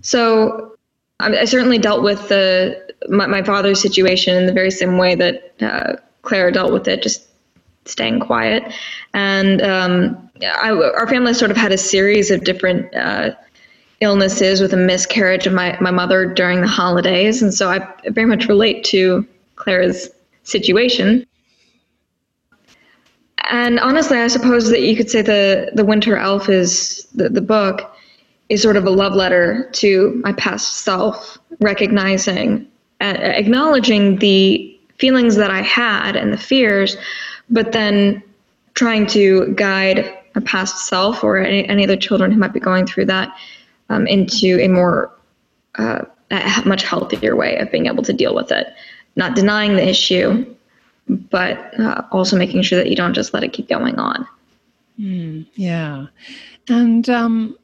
So, 0.00 0.76
I, 1.20 1.38
I 1.38 1.44
certainly 1.44 1.78
dealt 1.78 2.02
with 2.02 2.28
the 2.28 2.94
my, 3.08 3.26
my, 3.26 3.42
father's 3.42 3.80
situation 3.80 4.36
in 4.36 4.46
the 4.46 4.52
very 4.52 4.70
same 4.70 4.98
way 4.98 5.14
that 5.14 5.54
uh, 5.60 5.96
Claire 6.22 6.50
dealt 6.50 6.72
with 6.72 6.88
it, 6.88 7.02
just 7.02 7.28
staying 7.84 8.20
quiet. 8.20 8.72
And 9.14 9.62
um, 9.62 10.30
I, 10.42 10.70
our 10.70 11.06
family 11.08 11.34
sort 11.34 11.50
of 11.50 11.56
had 11.56 11.72
a 11.72 11.78
series 11.78 12.30
of 12.30 12.44
different 12.44 12.94
uh, 12.94 13.30
illnesses 14.00 14.60
with 14.60 14.72
a 14.72 14.76
miscarriage 14.76 15.46
of 15.46 15.52
my, 15.52 15.76
my 15.80 15.90
mother 15.90 16.26
during 16.26 16.60
the 16.60 16.68
holidays. 16.68 17.42
And 17.42 17.52
so 17.52 17.70
I 17.70 17.86
very 18.10 18.26
much 18.26 18.46
relate 18.46 18.84
to 18.84 19.26
Claire's 19.56 20.08
situation. 20.44 21.26
And 23.50 23.80
honestly, 23.80 24.18
I 24.18 24.28
suppose 24.28 24.68
that 24.70 24.82
you 24.82 24.94
could 24.94 25.10
say 25.10 25.22
the, 25.22 25.70
the 25.74 25.84
Winter 25.84 26.16
Elf 26.16 26.48
is 26.48 27.06
the, 27.14 27.28
the 27.28 27.40
book 27.40 27.94
is 28.48 28.62
sort 28.62 28.76
of 28.76 28.86
a 28.86 28.90
love 28.90 29.14
letter 29.14 29.68
to 29.72 30.20
my 30.24 30.32
past 30.32 30.78
self, 30.78 31.38
recognizing, 31.60 32.66
uh, 33.00 33.14
acknowledging 33.18 34.16
the 34.16 34.74
feelings 34.98 35.36
that 35.36 35.50
I 35.50 35.62
had 35.62 36.16
and 36.16 36.32
the 36.32 36.38
fears, 36.38 36.96
but 37.50 37.72
then 37.72 38.22
trying 38.74 39.06
to 39.08 39.52
guide 39.54 40.14
a 40.34 40.40
past 40.40 40.86
self 40.86 41.22
or 41.22 41.38
any, 41.38 41.68
any 41.68 41.84
other 41.84 41.96
children 41.96 42.30
who 42.30 42.38
might 42.38 42.52
be 42.52 42.60
going 42.60 42.86
through 42.86 43.06
that 43.06 43.34
um, 43.90 44.06
into 44.06 44.58
a 44.60 44.68
more 44.68 45.12
uh, 45.76 46.04
a 46.30 46.62
much 46.66 46.82
healthier 46.82 47.34
way 47.36 47.56
of 47.56 47.70
being 47.70 47.86
able 47.86 48.02
to 48.02 48.12
deal 48.12 48.34
with 48.34 48.52
it. 48.52 48.68
Not 49.16 49.34
denying 49.34 49.76
the 49.76 49.88
issue, 49.88 50.54
but 51.08 51.78
uh, 51.80 52.02
also 52.12 52.36
making 52.36 52.62
sure 52.62 52.78
that 52.78 52.90
you 52.90 52.96
don't 52.96 53.14
just 53.14 53.32
let 53.32 53.42
it 53.42 53.52
keep 53.52 53.68
going 53.68 53.98
on. 53.98 54.26
Mm, 55.00 55.46
yeah. 55.54 56.06
And 56.68 57.08
um, 57.08 57.56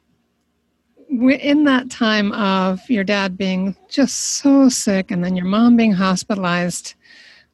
in 1.09 1.63
that 1.65 1.89
time 1.89 2.31
of 2.33 2.87
your 2.89 3.03
dad 3.03 3.37
being 3.37 3.75
just 3.89 4.17
so 4.37 4.69
sick 4.69 5.11
and 5.11 5.23
then 5.23 5.35
your 5.35 5.45
mom 5.45 5.77
being 5.77 5.93
hospitalized, 5.93 6.95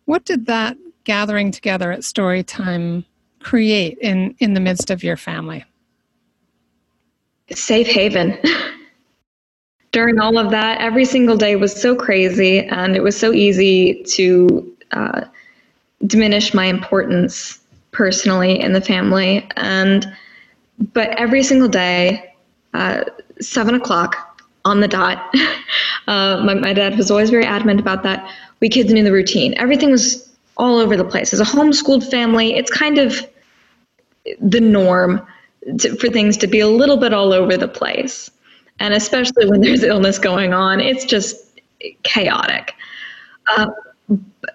what 0.05 0.25
did 0.25 0.45
that 0.47 0.77
gathering 1.03 1.51
together 1.51 1.91
at 1.91 2.03
story 2.03 2.43
time 2.43 3.05
create 3.39 3.97
in, 3.99 4.35
in 4.39 4.53
the 4.53 4.59
midst 4.59 4.89
of 4.89 5.03
your 5.03 5.17
family? 5.17 5.63
Safe 7.51 7.87
haven. 7.87 8.37
During 9.91 10.19
all 10.19 10.37
of 10.37 10.51
that, 10.51 10.79
every 10.79 11.03
single 11.03 11.35
day 11.35 11.57
was 11.57 11.73
so 11.75 11.95
crazy, 11.95 12.59
and 12.59 12.95
it 12.95 13.03
was 13.03 13.17
so 13.17 13.33
easy 13.33 14.03
to 14.03 14.77
uh, 14.91 15.21
diminish 16.07 16.53
my 16.53 16.65
importance 16.65 17.59
personally 17.91 18.57
in 18.59 18.71
the 18.71 18.79
family. 18.79 19.45
And 19.57 20.05
but 20.93 21.09
every 21.19 21.43
single 21.43 21.67
day, 21.67 22.33
uh, 22.73 23.03
seven 23.41 23.75
o'clock 23.75 24.39
on 24.65 24.82
the 24.82 24.88
dot. 24.88 25.34
Uh, 26.08 26.41
my, 26.43 26.56
my 26.56 26.73
dad 26.73 26.97
was 26.97 27.12
always 27.12 27.30
very 27.30 27.45
adamant 27.45 27.80
about 27.80 28.01
that. 28.01 28.27
We 28.60 28.69
kids 28.69 28.91
knew 28.91 29.04
the 29.04 29.12
routine. 29.12 29.54
Everything 29.58 29.91
was 29.91 30.30
all 30.58 30.80
over 30.80 30.97
the 30.97 31.06
place. 31.06 31.32
As 31.32 31.39
a 31.39 31.45
homeschooled 31.45 32.10
family, 32.10 32.56
it's 32.56 32.71
kind 32.71 32.97
of 32.97 33.25
the 34.41 34.60
norm 34.60 35.25
to, 35.80 35.95
for 35.95 36.10
things 36.10 36.38
to 36.38 36.47
be 36.47 36.60
a 36.60 36.67
little 36.67 36.97
bit 36.97 37.13
all 37.13 37.34
over 37.34 37.56
the 37.56 37.67
place. 37.67 38.32
And 38.80 38.93
especially 38.93 39.47
when 39.49 39.62
there's 39.62 39.84
illness 39.84 40.19
going 40.19 40.54
on, 40.54 40.80
it's 40.80 41.06
just 41.06 41.62
chaotic. 42.04 42.73
Uh, 43.56 43.67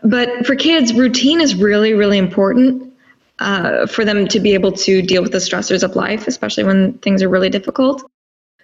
but 0.02 0.46
for 0.46 0.56
kids, 0.56 0.92
routine 0.92 1.40
is 1.40 1.54
really, 1.54 1.94
really 1.94 2.18
important 2.18 2.92
uh, 3.38 3.86
for 3.86 4.04
them 4.04 4.26
to 4.28 4.40
be 4.40 4.54
able 4.54 4.72
to 4.72 5.02
deal 5.02 5.22
with 5.22 5.32
the 5.32 5.38
stressors 5.38 5.82
of 5.82 5.96
life, 5.96 6.26
especially 6.26 6.64
when 6.64 6.98
things 6.98 7.22
are 7.22 7.28
really 7.28 7.50
difficult. 7.50 8.10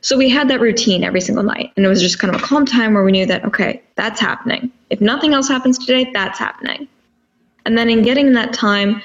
So 0.03 0.19
we 0.19 0.29
had 0.29 0.49
that 0.49 0.61
routine 0.61 1.05
every 1.05 1.21
single 1.21 1.45
night. 1.45 1.73
And 1.77 1.87
it 1.87 1.89
was 1.89 2.03
just 2.03 2.19
kind 2.19 2.35
of 2.35 2.43
a 2.43 2.45
calm 2.45 2.67
time 2.67 2.93
where 2.93 3.05
we 3.05 3.13
knew 3.13 3.25
that, 3.27 3.45
okay, 3.45 3.81
that's 3.95 4.21
happening. 4.21 4.71
If 4.91 5.01
nothing 5.01 5.33
else 5.33 5.49
happens 5.49 5.79
today, 5.79 6.11
that's 6.13 6.39
happening. 6.39 6.89
And 7.65 7.79
then 7.79 7.89
in 7.89 8.03
getting 8.03 8.33
that 8.33 8.53
time, 8.53 9.01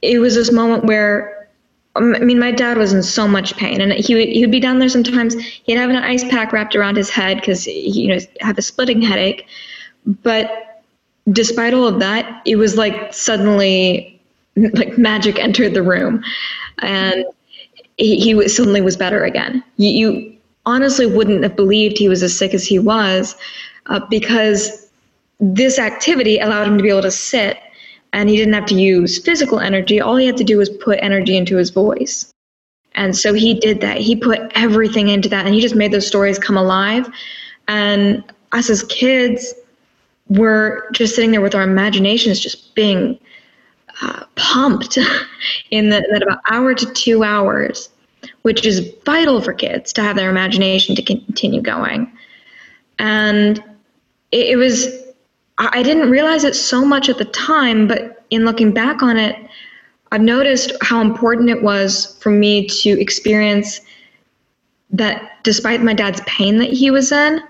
it 0.00 0.18
was 0.18 0.34
this 0.34 0.50
moment 0.50 0.84
where, 0.84 1.48
um, 1.96 2.14
I 2.14 2.20
mean, 2.20 2.38
my 2.38 2.50
dad 2.50 2.78
was 2.78 2.94
in 2.94 3.02
so 3.02 3.28
much 3.28 3.56
pain. 3.56 3.82
And 3.82 3.92
he 3.92 4.14
would, 4.14 4.28
he 4.28 4.40
would 4.40 4.50
be 4.50 4.58
down 4.58 4.78
there 4.78 4.88
sometimes. 4.88 5.34
He'd 5.34 5.76
have 5.76 5.90
an 5.90 5.96
ice 5.96 6.24
pack 6.24 6.52
wrapped 6.54 6.74
around 6.74 6.96
his 6.96 7.10
head 7.10 7.36
because 7.36 7.64
he 7.64 7.90
you 7.90 8.08
know, 8.08 8.18
have 8.40 8.56
a 8.56 8.62
splitting 8.62 9.02
headache. 9.02 9.46
But 10.06 10.82
despite 11.30 11.74
all 11.74 11.86
of 11.86 12.00
that, 12.00 12.40
it 12.46 12.56
was 12.56 12.78
like 12.78 13.12
suddenly 13.12 14.18
like 14.56 14.96
magic 14.96 15.38
entered 15.38 15.74
the 15.74 15.82
room. 15.82 16.24
And 16.78 17.26
he, 17.98 18.18
he 18.18 18.34
was, 18.34 18.56
suddenly 18.56 18.80
was 18.80 18.96
better 18.96 19.24
again. 19.24 19.62
You, 19.76 19.90
you 19.90 20.37
honestly 20.68 21.06
wouldn't 21.06 21.42
have 21.42 21.56
believed 21.56 21.96
he 21.96 22.10
was 22.10 22.22
as 22.22 22.36
sick 22.36 22.52
as 22.52 22.66
he 22.66 22.78
was 22.78 23.36
uh, 23.86 24.00
because 24.10 24.90
this 25.40 25.78
activity 25.78 26.38
allowed 26.38 26.66
him 26.66 26.76
to 26.76 26.82
be 26.82 26.90
able 26.90 27.00
to 27.00 27.10
sit 27.10 27.58
and 28.12 28.28
he 28.28 28.36
didn't 28.36 28.52
have 28.52 28.66
to 28.66 28.74
use 28.74 29.18
physical 29.18 29.60
energy. 29.60 29.98
All 29.98 30.16
he 30.16 30.26
had 30.26 30.36
to 30.36 30.44
do 30.44 30.58
was 30.58 30.68
put 30.68 30.98
energy 31.00 31.36
into 31.38 31.56
his 31.56 31.70
voice. 31.70 32.30
And 32.94 33.16
so 33.16 33.32
he 33.32 33.54
did 33.54 33.80
that. 33.80 33.96
He 33.98 34.14
put 34.14 34.40
everything 34.54 35.08
into 35.08 35.28
that 35.30 35.46
and 35.46 35.54
he 35.54 35.60
just 35.62 35.74
made 35.74 35.92
those 35.92 36.06
stories 36.06 36.38
come 36.38 36.56
alive. 36.56 37.08
And 37.66 38.22
us 38.52 38.68
as 38.68 38.82
kids 38.84 39.54
were 40.28 40.90
just 40.92 41.14
sitting 41.14 41.30
there 41.30 41.40
with 41.40 41.54
our 41.54 41.62
imaginations 41.62 42.40
just 42.40 42.74
being 42.74 43.18
uh, 44.02 44.24
pumped 44.36 44.98
in 45.70 45.88
that 45.88 46.22
about 46.22 46.40
hour 46.50 46.74
to 46.74 46.92
two 46.92 47.24
hours 47.24 47.88
which 48.48 48.64
is 48.64 48.90
vital 49.04 49.42
for 49.42 49.52
kids 49.52 49.92
to 49.92 50.00
have 50.00 50.16
their 50.16 50.30
imagination 50.30 50.96
to 50.96 51.02
continue 51.02 51.60
going. 51.60 52.10
And 52.98 53.62
it, 54.32 54.52
it 54.52 54.56
was, 54.56 54.86
I 55.58 55.82
didn't 55.82 56.08
realize 56.08 56.44
it 56.44 56.54
so 56.54 56.82
much 56.82 57.10
at 57.10 57.18
the 57.18 57.26
time, 57.26 57.86
but 57.86 58.24
in 58.30 58.46
looking 58.46 58.72
back 58.72 59.02
on 59.02 59.18
it, 59.18 59.36
I've 60.12 60.22
noticed 60.22 60.72
how 60.80 61.02
important 61.02 61.50
it 61.50 61.62
was 61.62 62.16
for 62.22 62.30
me 62.30 62.66
to 62.68 62.98
experience 62.98 63.82
that 64.88 65.30
despite 65.42 65.82
my 65.82 65.92
dad's 65.92 66.22
pain 66.22 66.56
that 66.56 66.72
he 66.72 66.90
was 66.90 67.12
in, 67.12 67.42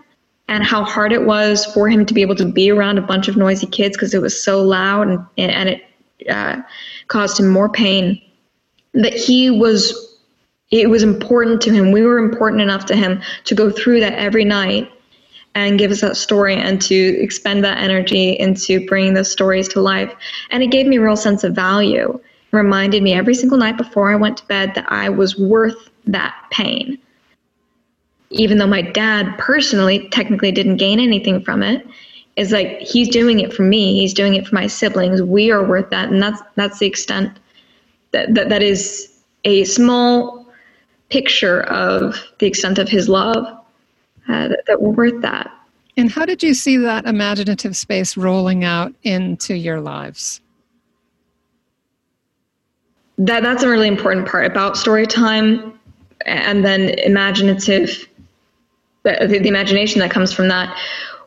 and 0.48 0.64
how 0.64 0.82
hard 0.82 1.12
it 1.12 1.26
was 1.26 1.64
for 1.66 1.88
him 1.88 2.04
to 2.06 2.12
be 2.12 2.22
able 2.22 2.34
to 2.34 2.44
be 2.46 2.72
around 2.72 2.98
a 2.98 3.02
bunch 3.02 3.28
of 3.28 3.36
noisy 3.36 3.68
kids 3.68 3.96
because 3.96 4.14
it 4.14 4.20
was 4.20 4.42
so 4.42 4.62
loud 4.62 5.06
and, 5.06 5.24
and 5.36 5.68
it 5.68 5.82
uh, 6.28 6.60
caused 7.06 7.38
him 7.38 7.46
more 7.46 7.68
pain, 7.68 8.20
that 8.94 9.12
he 9.12 9.48
was 9.48 10.07
it 10.70 10.90
was 10.90 11.02
important 11.02 11.60
to 11.62 11.72
him. 11.72 11.92
We 11.92 12.02
were 12.02 12.18
important 12.18 12.62
enough 12.62 12.86
to 12.86 12.96
him 12.96 13.22
to 13.44 13.54
go 13.54 13.70
through 13.70 14.00
that 14.00 14.14
every 14.14 14.44
night 14.44 14.90
and 15.54 15.78
give 15.78 15.90
us 15.90 16.02
that 16.02 16.16
story 16.16 16.54
and 16.54 16.80
to 16.82 16.94
expend 16.94 17.64
that 17.64 17.78
energy 17.78 18.38
into 18.38 18.86
bringing 18.86 19.14
those 19.14 19.30
stories 19.30 19.66
to 19.68 19.80
life. 19.80 20.12
And 20.50 20.62
it 20.62 20.70
gave 20.70 20.86
me 20.86 20.96
a 20.96 21.02
real 21.02 21.16
sense 21.16 21.42
of 21.42 21.54
value. 21.54 22.20
It 22.52 22.56
reminded 22.56 23.02
me 23.02 23.14
every 23.14 23.34
single 23.34 23.58
night 23.58 23.76
before 23.76 24.12
I 24.12 24.16
went 24.16 24.36
to 24.38 24.46
bed 24.46 24.74
that 24.74 24.90
I 24.92 25.08
was 25.08 25.38
worth 25.38 25.88
that 26.06 26.34
pain. 26.50 26.98
Even 28.30 28.58
though 28.58 28.66
my 28.66 28.82
dad 28.82 29.36
personally 29.38 30.08
technically 30.10 30.52
didn't 30.52 30.76
gain 30.76 31.00
anything 31.00 31.42
from 31.42 31.62
it, 31.62 31.86
is 32.36 32.52
like 32.52 32.78
he's 32.80 33.08
doing 33.08 33.40
it 33.40 33.52
for 33.52 33.62
me, 33.62 33.98
he's 33.98 34.14
doing 34.14 34.34
it 34.34 34.46
for 34.46 34.54
my 34.54 34.66
siblings. 34.66 35.20
We 35.20 35.50
are 35.50 35.64
worth 35.64 35.90
that. 35.90 36.10
And 36.10 36.22
that's 36.22 36.40
that's 36.54 36.78
the 36.78 36.86
extent 36.86 37.36
that 38.12 38.32
that, 38.34 38.48
that 38.50 38.62
is 38.62 39.12
a 39.44 39.64
small 39.64 40.37
picture 41.10 41.62
of 41.62 42.16
the 42.38 42.46
extent 42.46 42.78
of 42.78 42.88
his 42.88 43.08
love 43.08 43.36
uh, 44.28 44.48
that, 44.48 44.60
that 44.66 44.82
were 44.82 44.90
worth 44.90 45.22
that. 45.22 45.50
And 45.96 46.10
how 46.10 46.24
did 46.24 46.42
you 46.42 46.54
see 46.54 46.76
that 46.76 47.06
imaginative 47.06 47.76
space 47.76 48.16
rolling 48.16 48.62
out 48.62 48.92
into 49.02 49.54
your 49.54 49.80
lives? 49.80 50.40
That 53.18 53.42
that's 53.42 53.64
a 53.64 53.68
really 53.68 53.88
important 53.88 54.28
part 54.28 54.46
about 54.46 54.76
story 54.76 55.06
time, 55.06 55.78
and 56.24 56.64
then 56.64 56.90
imaginative, 57.00 58.06
the, 59.02 59.26
the 59.28 59.48
imagination 59.48 59.98
that 60.00 60.12
comes 60.12 60.32
from 60.32 60.46
that. 60.48 60.76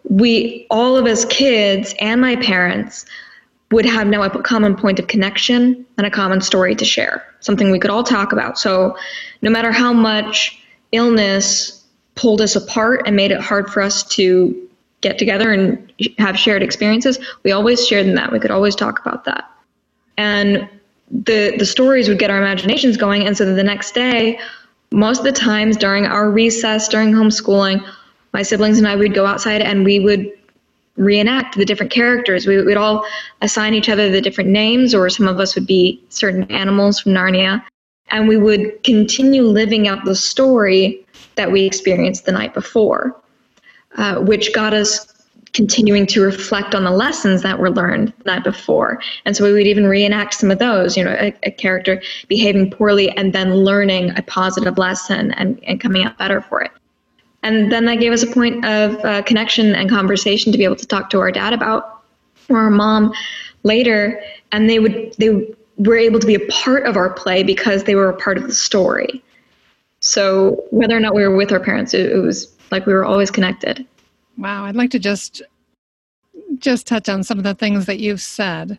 We 0.10 0.68
all 0.70 0.96
of 0.96 1.06
us 1.06 1.26
kids 1.26 1.94
and 2.00 2.22
my 2.22 2.38
parents 2.38 3.06
would 3.72 3.86
have 3.86 4.08
now 4.08 4.22
a 4.24 4.44
common 4.44 4.76
point 4.76 5.00
of 5.00 5.08
connection 5.08 5.86
and 5.98 6.06
a 6.06 6.12
common 6.12 6.42
story 6.42 6.76
to 6.76 6.86
share, 6.86 7.26
something 7.40 7.72
we 7.72 7.80
could 7.80 7.92
all 7.92 8.04
talk 8.04 8.32
about. 8.34 8.60
So, 8.60 8.98
no 9.42 9.50
matter 9.50 9.72
how 9.72 9.94
much 9.94 10.62
illness 10.92 11.84
pulled 12.16 12.42
us 12.42 12.56
apart 12.56 13.04
and 13.06 13.16
made 13.16 13.32
it 13.32 13.40
hard 13.40 13.70
for 13.70 13.82
us 13.82 14.04
to 14.04 14.70
get 15.00 15.18
together 15.18 15.52
and 15.52 15.92
have 16.18 16.38
shared 16.38 16.62
experiences, 16.62 17.18
we 17.44 17.52
always 17.52 17.88
shared 17.88 18.06
in 18.06 18.16
that. 18.16 18.32
We 18.32 18.40
could 18.40 18.52
always 18.52 18.76
talk 18.76 19.00
about 19.00 19.26
that. 19.26 19.50
And 20.18 20.70
the 21.12 21.56
the 21.58 21.66
stories 21.66 22.08
would 22.08 22.20
get 22.20 22.30
our 22.30 22.38
imaginations 22.38 22.96
going 22.96 23.28
and 23.28 23.36
so 23.36 23.54
the 23.54 23.64
next 23.64 23.94
day 23.94 24.40
most 24.92 25.20
of 25.20 25.26
the 25.26 25.32
times 25.32 25.76
during 25.76 26.06
our 26.06 26.32
recess 26.32 26.88
during 26.88 27.12
homeschooling 27.12 27.86
my 28.34 28.42
siblings 28.42 28.78
and 28.78 28.88
I 28.88 28.96
would 28.96 29.14
go 29.14 29.26
outside 29.26 29.62
and 29.62 29.84
we 29.84 30.00
would 30.00 30.32
reenact 31.02 31.58
the 31.58 31.66
different 31.66 31.92
characters. 31.92 32.48
We 32.48 32.62
would 32.64 32.78
all 32.78 33.06
assign 33.42 33.74
each 33.74 33.90
other 33.90 34.10
the 34.10 34.22
different 34.22 34.50
names, 34.50 34.94
or 34.96 35.10
some 35.10 35.28
of 35.28 35.40
us 35.40 35.56
would 35.56 35.68
be 35.68 36.02
certain 36.10 36.44
animals 36.52 37.00
from 37.00 37.14
Narnia, 37.14 37.64
and 38.10 38.28
we 38.28 38.38
would 38.38 38.84
continue 38.84 39.44
living 39.44 39.88
out 39.88 40.06
the 40.06 40.16
story 40.16 41.06
that 41.36 41.52
we 41.52 41.66
experienced 41.66 42.26
the 42.26 42.32
night 42.32 42.54
before. 42.54 43.16
uh, 43.98 44.20
which 44.20 44.54
got 44.54 44.74
us 44.74 45.08
continuing 45.54 46.08
to 46.08 46.22
reflect 46.22 46.74
on 46.74 46.86
the 46.86 46.92
lessons 46.92 47.42
that 47.42 47.60
were 47.60 47.70
learned 47.70 48.14
the 48.20 48.24
night 48.32 48.44
before. 48.44 49.02
And 49.26 49.36
so 49.36 49.44
we 49.44 49.52
would 49.52 49.68
even 49.68 49.86
reenact 49.86 50.36
some 50.36 50.50
of 50.50 50.60
those, 50.60 50.96
you 50.96 51.04
know, 51.04 51.12
a, 51.20 51.34
a 51.44 51.52
character 51.52 52.02
behaving 52.30 52.72
poorly 52.72 53.10
and 53.18 53.34
then 53.34 53.54
learning 53.54 54.18
a 54.18 54.22
positive 54.22 54.78
lesson 54.78 55.34
and, 55.34 55.62
and 55.66 55.82
coming 55.82 56.06
out 56.06 56.18
better 56.18 56.40
for 56.42 56.62
it. 56.62 56.72
And 57.44 57.72
then 57.72 57.86
that 57.86 58.00
gave 58.00 58.12
us 58.12 58.24
a 58.24 58.28
point 58.28 58.64
of 58.66 59.04
uh, 59.04 59.22
connection 59.24 59.76
and 59.76 59.90
conversation 59.90 60.52
to 60.52 60.58
be 60.58 60.64
able 60.64 60.76
to 60.76 60.86
talk 60.86 61.10
to 61.12 61.20
our 61.20 61.32
dad 61.32 61.54
about 61.54 62.04
or 62.50 62.58
our 62.60 62.70
mom 62.70 63.14
later. 63.64 64.22
And 64.52 64.70
they 64.70 64.80
would, 64.80 65.16
they 65.18 65.48
were 65.78 65.98
able 65.98 66.20
to 66.20 66.28
be 66.28 66.36
a 66.36 66.48
part 66.48 66.86
of 66.86 66.98
our 66.98 67.10
play 67.10 67.44
because 67.44 67.86
they 67.86 67.96
were 67.96 68.10
a 68.10 68.16
part 68.16 68.38
of 68.38 68.44
the 68.44 68.54
story. 68.54 69.24
So 70.02 70.64
whether 70.72 70.96
or 70.96 71.00
not 71.00 71.16
we 71.16 71.24
were 71.24 71.36
with 71.36 71.52
our 71.52 71.60
parents, 71.60 71.94
it, 71.94 72.12
it 72.12 72.18
was 72.18 72.52
like 72.72 72.86
we 72.86 72.94
were 72.94 73.06
always 73.06 73.32
connected. 73.32 73.86
Wow, 74.38 74.66
I'd 74.66 74.76
like 74.76 74.92
to 74.92 75.00
just 75.00 75.42
just 76.58 76.86
touch 76.86 77.10
on 77.10 77.24
some 77.24 77.38
of 77.38 77.44
the 77.44 77.54
things 77.54 77.86
that 77.86 78.00
you've 78.00 78.22
said 78.22 78.78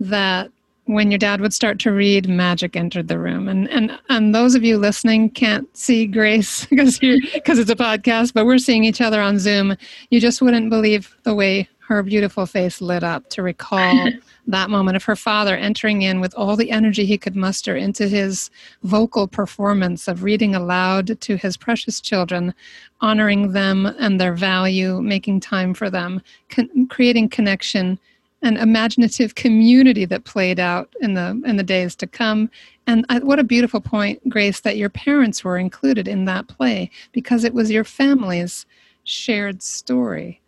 that 0.00 0.50
when 0.88 1.10
your 1.10 1.18
dad 1.18 1.42
would 1.42 1.52
start 1.52 1.78
to 1.78 1.92
read 1.92 2.28
magic 2.28 2.74
entered 2.74 3.08
the 3.08 3.18
room. 3.18 3.46
And 3.46 3.68
and 3.68 3.98
and 4.08 4.34
those 4.34 4.54
of 4.54 4.64
you 4.64 4.78
listening 4.78 5.30
can't 5.30 5.68
see 5.76 6.06
grace 6.06 6.64
because 6.70 6.98
because 6.98 7.58
it's 7.58 7.70
a 7.70 7.76
podcast 7.76 8.32
but 8.32 8.46
we're 8.46 8.58
seeing 8.58 8.84
each 8.84 9.00
other 9.00 9.20
on 9.20 9.38
zoom. 9.38 9.76
You 10.10 10.20
just 10.20 10.40
wouldn't 10.40 10.70
believe 10.70 11.14
the 11.24 11.34
way 11.34 11.68
her 11.80 12.02
beautiful 12.02 12.44
face 12.44 12.80
lit 12.82 13.02
up 13.02 13.28
to 13.30 13.42
recall 13.42 14.10
that 14.46 14.70
moment 14.70 14.96
of 14.96 15.04
her 15.04 15.16
father 15.16 15.56
entering 15.56 16.02
in 16.02 16.20
with 16.20 16.34
all 16.34 16.56
the 16.56 16.70
energy 16.70 17.04
he 17.06 17.16
could 17.16 17.36
muster 17.36 17.76
into 17.76 18.08
his 18.08 18.50
vocal 18.82 19.26
performance 19.26 20.08
of 20.08 20.22
reading 20.22 20.54
aloud 20.54 21.18
to 21.20 21.36
his 21.36 21.56
precious 21.56 22.00
children, 22.00 22.54
honoring 23.00 23.52
them 23.52 23.86
and 23.98 24.20
their 24.20 24.34
value, 24.34 25.00
making 25.00 25.40
time 25.40 25.72
for 25.72 25.88
them, 25.88 26.20
con- 26.50 26.86
creating 26.88 27.28
connection 27.28 27.98
and 28.42 28.56
imaginative 28.56 29.34
community 29.34 30.04
that 30.04 30.24
played 30.24 30.60
out 30.60 30.94
in 31.00 31.14
the 31.14 31.40
in 31.44 31.56
the 31.56 31.62
days 31.62 31.96
to 31.96 32.06
come. 32.06 32.50
And 32.86 33.04
I, 33.08 33.18
what 33.18 33.38
a 33.38 33.44
beautiful 33.44 33.80
point, 33.80 34.26
Grace, 34.28 34.60
that 34.60 34.76
your 34.76 34.88
parents 34.88 35.44
were 35.44 35.58
included 35.58 36.06
in 36.08 36.24
that 36.26 36.48
play 36.48 36.90
because 37.12 37.44
it 37.44 37.54
was 37.54 37.70
your 37.70 37.84
family's 37.84 38.64
shared 39.04 39.62
story. 39.62 40.40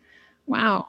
Wow. 0.47 0.87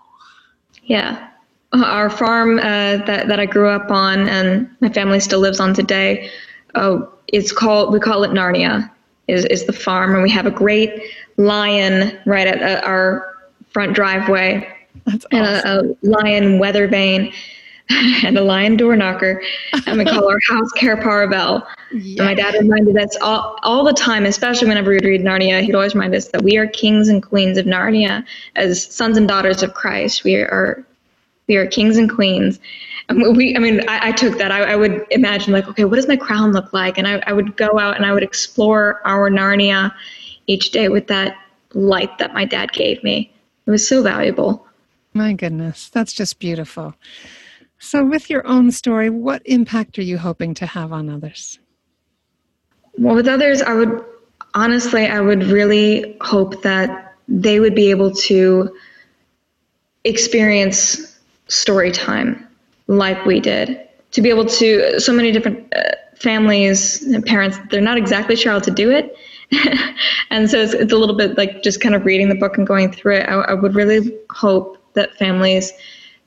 Yeah, 0.84 1.28
our 1.72 2.10
farm 2.10 2.58
uh, 2.58 2.98
that 3.06 3.28
that 3.28 3.40
I 3.40 3.46
grew 3.46 3.68
up 3.68 3.90
on 3.90 4.28
and 4.28 4.68
my 4.80 4.88
family 4.88 5.20
still 5.20 5.40
lives 5.40 5.60
on 5.60 5.74
today. 5.74 6.30
Uh, 6.74 7.00
it's 7.28 7.52
called 7.52 7.92
we 7.92 8.00
call 8.00 8.24
it 8.24 8.30
Narnia. 8.30 8.90
Is 9.28 9.44
is 9.46 9.66
the 9.66 9.72
farm 9.72 10.14
and 10.14 10.22
we 10.22 10.30
have 10.30 10.46
a 10.46 10.50
great 10.50 10.90
lion 11.36 12.18
right 12.26 12.46
at 12.46 12.62
uh, 12.62 12.86
our 12.86 13.36
front 13.70 13.94
driveway. 13.94 14.68
That's 15.04 15.24
awesome. 15.26 15.38
And 15.38 15.46
a, 15.46 15.80
a 15.80 15.96
lion 16.02 16.58
weather 16.58 16.88
vane 16.88 17.32
and 18.24 18.38
a 18.38 18.42
lion 18.42 18.76
door 18.76 18.96
knocker. 18.96 19.42
And 19.86 19.98
we 19.98 20.04
call 20.04 20.28
our 20.28 20.38
house 20.48 20.70
Cair 20.72 20.96
Paravel. 20.96 21.66
And 21.90 22.18
my 22.18 22.34
dad 22.34 22.54
reminded 22.54 22.96
us 22.96 23.16
all, 23.20 23.58
all 23.62 23.84
the 23.84 23.92
time, 23.92 24.24
especially 24.24 24.68
whenever 24.68 24.90
we'd 24.90 25.04
read 25.04 25.22
Narnia, 25.22 25.62
he'd 25.62 25.74
always 25.74 25.94
remind 25.94 26.14
us 26.14 26.28
that 26.28 26.42
we 26.42 26.56
are 26.56 26.66
kings 26.66 27.08
and 27.08 27.22
queens 27.22 27.58
of 27.58 27.66
Narnia 27.66 28.24
as 28.56 28.84
sons 28.84 29.16
and 29.16 29.28
daughters 29.28 29.62
of 29.62 29.74
Christ. 29.74 30.24
We 30.24 30.36
are 30.36 30.84
we 31.48 31.56
are 31.56 31.66
kings 31.66 31.96
and 31.96 32.10
queens. 32.10 32.60
And 33.08 33.36
we, 33.36 33.56
I 33.56 33.58
mean, 33.58 33.86
I, 33.88 34.08
I 34.08 34.12
took 34.12 34.38
that. 34.38 34.52
I, 34.52 34.72
I, 34.72 34.76
would 34.76 35.04
imagine 35.10 35.52
like, 35.52 35.66
okay, 35.68 35.84
what 35.84 35.96
does 35.96 36.06
my 36.06 36.16
crown 36.16 36.52
look 36.52 36.72
like? 36.72 36.98
And 36.98 37.06
I, 37.06 37.22
I 37.26 37.32
would 37.32 37.56
go 37.56 37.78
out 37.80 37.96
and 37.96 38.06
I 38.06 38.12
would 38.12 38.22
explore 38.22 39.00
our 39.04 39.28
Narnia 39.28 39.92
each 40.46 40.70
day 40.70 40.88
with 40.88 41.08
that 41.08 41.36
light 41.74 42.16
that 42.18 42.32
my 42.32 42.44
dad 42.44 42.72
gave 42.72 43.02
me. 43.02 43.32
It 43.66 43.70
was 43.70 43.86
so 43.86 44.02
valuable. 44.02 44.66
My 45.14 45.32
goodness, 45.34 45.90
that's 45.90 46.12
just 46.12 46.38
beautiful. 46.38 46.94
So, 47.78 48.04
with 48.04 48.30
your 48.30 48.46
own 48.46 48.70
story, 48.70 49.10
what 49.10 49.42
impact 49.44 49.98
are 49.98 50.02
you 50.02 50.16
hoping 50.16 50.54
to 50.54 50.66
have 50.66 50.92
on 50.92 51.08
others? 51.08 51.58
Well, 52.96 53.14
with 53.14 53.28
others, 53.28 53.60
I 53.60 53.74
would 53.74 54.04
honestly, 54.54 55.06
I 55.06 55.20
would 55.20 55.44
really 55.44 56.16
hope 56.20 56.62
that 56.62 57.16
they 57.28 57.60
would 57.60 57.74
be 57.74 57.90
able 57.90 58.12
to 58.12 58.74
experience 60.04 61.18
story 61.48 61.90
time 61.90 62.46
like 62.86 63.24
we 63.24 63.40
did 63.40 63.80
to 64.10 64.20
be 64.20 64.28
able 64.28 64.44
to 64.44 64.98
so 64.98 65.12
many 65.12 65.30
different 65.30 65.72
uh, 65.74 65.82
families 66.16 67.02
and 67.02 67.24
parents 67.24 67.58
they're 67.70 67.80
not 67.80 67.96
exactly 67.96 68.34
sure 68.34 68.52
how 68.52 68.58
to 68.58 68.70
do 68.70 68.90
it 68.90 69.16
and 70.30 70.50
so 70.50 70.58
it's, 70.58 70.74
it's, 70.74 70.92
a 70.92 70.96
little 70.96 71.16
bit 71.16 71.36
like 71.38 71.62
just 71.62 71.80
kind 71.80 71.94
of 71.94 72.04
reading 72.04 72.28
the 72.28 72.34
book 72.34 72.58
and 72.58 72.66
going 72.66 72.90
through 72.90 73.16
it 73.16 73.28
I, 73.28 73.34
I 73.34 73.54
would 73.54 73.74
really 73.74 74.16
hope 74.30 74.76
that 74.94 75.16
families 75.16 75.72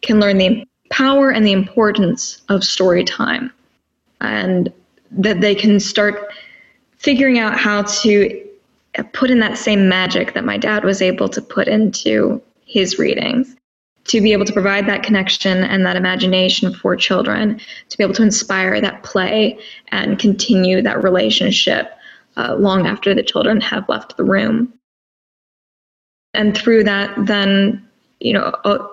can 0.01 0.19
learn 0.19 0.38
the 0.38 0.65
power 0.91 1.32
and 1.32 1.45
the 1.45 1.51
importance 1.51 2.41
of 2.49 2.63
story 2.63 3.04
time 3.04 3.51
and 4.21 4.71
that 5.12 5.41
they 5.41 5.56
can 5.56 5.80
start 5.80 6.34
figuring 6.97 7.39
out 7.39 7.58
how 7.58 7.82
to 7.84 8.41
put 9.13 9.30
in 9.30 9.39
that 9.39 9.58
same 9.58 9.89
magic 9.89 10.34
that 10.34 10.45
my 10.45 10.58
dad 10.58 10.84
was 10.84 11.01
able 11.01 11.28
to 11.28 11.41
put 11.41 11.67
into 11.67 12.41
his 12.65 12.97
readings 12.97 13.56
to 14.06 14.21
be 14.21 14.34
able 14.34 14.45
to 14.45 14.54
provide 14.54 14.88
that 14.88 15.04
connection 15.04 15.63
and 15.63 15.86
that 15.86 15.95
imagination 15.95 16.73
for 16.73 16.95
children, 16.95 17.60
to 17.89 17.97
be 17.97 18.04
able 18.04 18.13
to 18.13 18.23
inspire 18.23 18.80
that 18.80 19.04
play 19.04 19.58
and 19.89 20.19
continue 20.19 20.82
that 20.82 21.04
relationship 21.04 21.91
uh, 22.38 22.56
long 22.56 22.86
after 22.86 23.13
the 23.13 23.23
children 23.23 23.60
have 23.60 23.88
left 23.89 24.15
the 24.15 24.23
room. 24.23 24.71
And 26.34 26.56
through 26.56 26.84
that, 26.84 27.13
then, 27.25 27.85
you 28.25 28.33
know, 28.33 28.55
uh, 28.63 28.88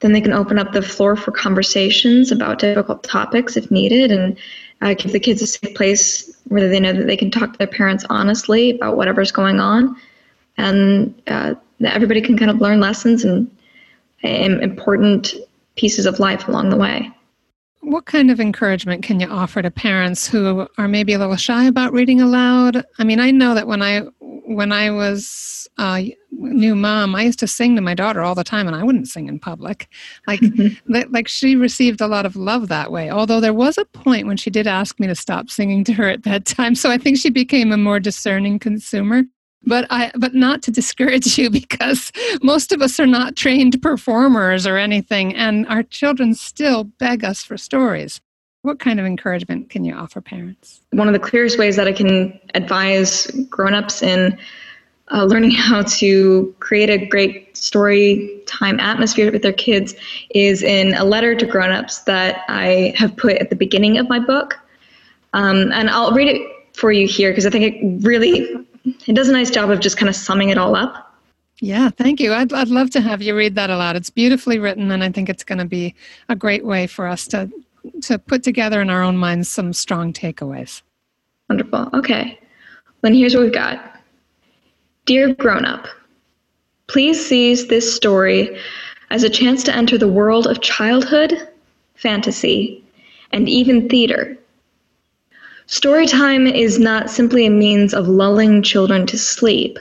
then 0.00 0.12
they 0.12 0.20
can 0.20 0.32
open 0.32 0.58
up 0.58 0.72
the 0.72 0.82
floor 0.82 1.16
for 1.16 1.32
conversations 1.32 2.30
about 2.30 2.60
difficult 2.60 3.02
topics 3.02 3.56
if 3.56 3.70
needed 3.70 4.12
and 4.12 4.38
uh, 4.80 4.94
give 4.94 5.12
the 5.12 5.20
kids 5.20 5.42
a 5.42 5.46
safe 5.46 5.74
place 5.74 6.32
where 6.48 6.68
they 6.68 6.78
know 6.78 6.92
that 6.92 7.06
they 7.06 7.16
can 7.16 7.30
talk 7.30 7.52
to 7.52 7.58
their 7.58 7.66
parents 7.66 8.04
honestly 8.08 8.70
about 8.70 8.96
whatever's 8.96 9.32
going 9.32 9.58
on. 9.58 9.96
And 10.58 11.20
uh, 11.26 11.54
everybody 11.84 12.20
can 12.20 12.38
kind 12.38 12.50
of 12.50 12.60
learn 12.60 12.78
lessons 12.80 13.24
and 13.24 13.50
important 14.22 15.34
pieces 15.76 16.06
of 16.06 16.20
life 16.20 16.46
along 16.46 16.70
the 16.70 16.76
way. 16.76 17.10
What 17.80 18.04
kind 18.04 18.30
of 18.30 18.38
encouragement 18.38 19.02
can 19.02 19.18
you 19.18 19.26
offer 19.26 19.60
to 19.60 19.70
parents 19.70 20.28
who 20.28 20.68
are 20.78 20.86
maybe 20.86 21.14
a 21.14 21.18
little 21.18 21.36
shy 21.36 21.64
about 21.64 21.92
reading 21.92 22.20
aloud? 22.20 22.84
I 22.98 23.04
mean, 23.04 23.18
I 23.18 23.32
know 23.32 23.56
that 23.56 23.66
when 23.66 23.82
I 23.82 24.02
when 24.20 24.70
I 24.70 24.90
was 24.90 25.68
a 25.78 26.16
new 26.32 26.74
mom, 26.74 27.14
I 27.14 27.22
used 27.22 27.38
to 27.40 27.46
sing 27.46 27.76
to 27.76 27.82
my 27.82 27.94
daughter 27.94 28.22
all 28.22 28.34
the 28.34 28.44
time, 28.44 28.66
and 28.66 28.74
I 28.74 28.82
wouldn't 28.82 29.08
sing 29.08 29.28
in 29.28 29.38
public. 29.38 29.88
Like, 30.26 30.40
mm-hmm. 30.40 31.12
like 31.12 31.28
she 31.28 31.56
received 31.56 32.00
a 32.00 32.08
lot 32.08 32.26
of 32.26 32.36
love 32.36 32.68
that 32.68 32.90
way. 32.90 33.10
Although 33.10 33.40
there 33.40 33.54
was 33.54 33.78
a 33.78 33.84
point 33.84 34.26
when 34.26 34.36
she 34.36 34.50
did 34.50 34.66
ask 34.66 34.98
me 34.98 35.06
to 35.06 35.14
stop 35.14 35.50
singing 35.50 35.84
to 35.84 35.92
her 35.94 36.08
at 36.08 36.22
bedtime, 36.22 36.74
so 36.74 36.90
I 36.90 36.98
think 36.98 37.18
she 37.18 37.30
became 37.30 37.72
a 37.72 37.76
more 37.76 38.00
discerning 38.00 38.58
consumer 38.58 39.24
but 39.64 39.86
i 39.90 40.10
but 40.16 40.34
not 40.34 40.62
to 40.62 40.70
discourage 40.70 41.38
you 41.38 41.50
because 41.62 42.12
most 42.42 42.72
of 42.72 42.82
us 42.82 42.98
are 42.98 43.06
not 43.06 43.36
trained 43.36 43.80
performers 43.82 44.66
or 44.66 44.76
anything 44.76 45.34
and 45.34 45.66
our 45.68 45.82
children 45.82 46.34
still 46.34 46.84
beg 46.84 47.24
us 47.24 47.42
for 47.42 47.56
stories 47.56 48.20
what 48.62 48.78
kind 48.78 49.00
of 49.00 49.06
encouragement 49.06 49.70
can 49.70 49.84
you 49.84 49.94
offer 49.94 50.20
parents 50.20 50.80
one 50.90 51.06
of 51.06 51.12
the 51.12 51.20
clearest 51.20 51.58
ways 51.58 51.76
that 51.76 51.86
i 51.86 51.92
can 51.92 52.38
advise 52.54 53.26
grown-ups 53.48 54.02
in 54.02 54.36
uh, 55.10 55.24
learning 55.24 55.50
how 55.68 55.82
to 55.82 56.54
create 56.60 56.90
a 56.90 57.06
great 57.06 57.56
story 57.56 58.40
time 58.46 58.78
atmosphere 58.80 59.30
with 59.32 59.42
their 59.42 59.52
kids 59.52 59.94
is 60.30 60.62
in 60.62 60.94
a 60.94 61.04
letter 61.04 61.34
to 61.34 61.46
grown-ups 61.46 62.00
that 62.00 62.44
i 62.48 62.94
have 62.96 63.16
put 63.16 63.36
at 63.36 63.50
the 63.50 63.56
beginning 63.56 63.98
of 63.98 64.08
my 64.08 64.18
book 64.18 64.58
um, 65.32 65.72
and 65.72 65.90
i'll 65.90 66.12
read 66.12 66.28
it 66.28 66.42
for 66.74 66.92
you 66.92 67.06
here 67.06 67.30
because 67.30 67.46
i 67.46 67.50
think 67.50 67.74
it 67.74 68.04
really 68.06 68.66
it 68.84 69.14
does 69.14 69.28
a 69.28 69.32
nice 69.32 69.50
job 69.50 69.70
of 69.70 69.80
just 69.80 69.96
kind 69.96 70.08
of 70.08 70.16
summing 70.16 70.50
it 70.50 70.58
all 70.58 70.74
up. 70.74 71.14
Yeah, 71.60 71.90
thank 71.90 72.18
you. 72.18 72.32
I'd, 72.32 72.52
I'd 72.52 72.68
love 72.68 72.90
to 72.90 73.00
have 73.00 73.22
you 73.22 73.36
read 73.36 73.54
that 73.54 73.70
aloud. 73.70 73.94
It's 73.94 74.10
beautifully 74.10 74.58
written, 74.58 74.90
and 74.90 75.04
I 75.04 75.10
think 75.10 75.28
it's 75.28 75.44
going 75.44 75.58
to 75.58 75.64
be 75.64 75.94
a 76.28 76.34
great 76.34 76.64
way 76.64 76.86
for 76.86 77.06
us 77.06 77.26
to 77.28 77.50
to 78.02 78.16
put 78.16 78.44
together 78.44 78.80
in 78.80 78.90
our 78.90 79.02
own 79.02 79.16
minds 79.16 79.48
some 79.48 79.72
strong 79.72 80.12
takeaways. 80.12 80.82
Wonderful. 81.48 81.90
Okay. 81.94 82.38
Then 83.00 83.14
here's 83.14 83.34
what 83.34 83.42
we've 83.42 83.52
got. 83.52 83.91
Dear 85.04 85.34
grown 85.34 85.64
up, 85.64 85.86
please 86.86 87.24
seize 87.24 87.66
this 87.66 87.94
story 87.94 88.58
as 89.10 89.22
a 89.22 89.30
chance 89.30 89.62
to 89.64 89.74
enter 89.74 89.98
the 89.98 90.08
world 90.08 90.46
of 90.46 90.60
childhood, 90.60 91.48
fantasy, 91.94 92.84
and 93.32 93.48
even 93.48 93.88
theater 93.88 94.38
Storytime 95.72 96.52
is 96.52 96.78
not 96.78 97.08
simply 97.08 97.46
a 97.46 97.50
means 97.50 97.94
of 97.94 98.06
lulling 98.06 98.62
children 98.62 99.06
to 99.06 99.16
sleep, 99.16 99.78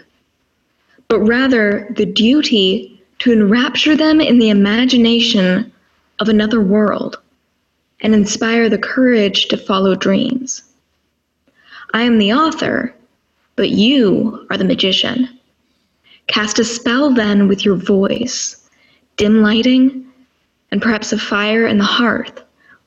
but 1.10 1.20
rather 1.20 1.92
the 1.98 2.06
duty 2.06 3.04
to 3.20 3.34
enrapture 3.34 3.96
them 3.98 4.22
in 4.22 4.40
the 4.40 4.50
imagination 4.50 5.70
of 6.20 6.30
another 6.30 6.62
world 6.62 7.20
and 8.00 8.14
inspire 8.14 8.70
the 8.70 8.78
courage 8.78 9.48
to 9.48 9.58
follow 9.58 9.94
dreams. 9.94 10.64
I 11.94 12.04
am 12.04 12.20
the 12.20 12.34
author, 12.34 12.96
but 13.56 13.70
you 13.70 14.46
are 14.50 14.58
the 14.58 14.64
magician. 14.64 15.28
Cast 16.28 16.60
a 16.60 16.64
spell 16.64 17.14
then 17.14 17.48
with 17.48 17.66
your 17.66 17.76
voice, 17.76 18.70
dim 19.18 19.42
lighting, 19.42 20.08
and 20.72 20.82
perhaps 20.82 21.12
a 21.12 21.18
fire 21.18 21.68
in 21.68 21.78
the 21.78 21.84
hearth 21.84 22.42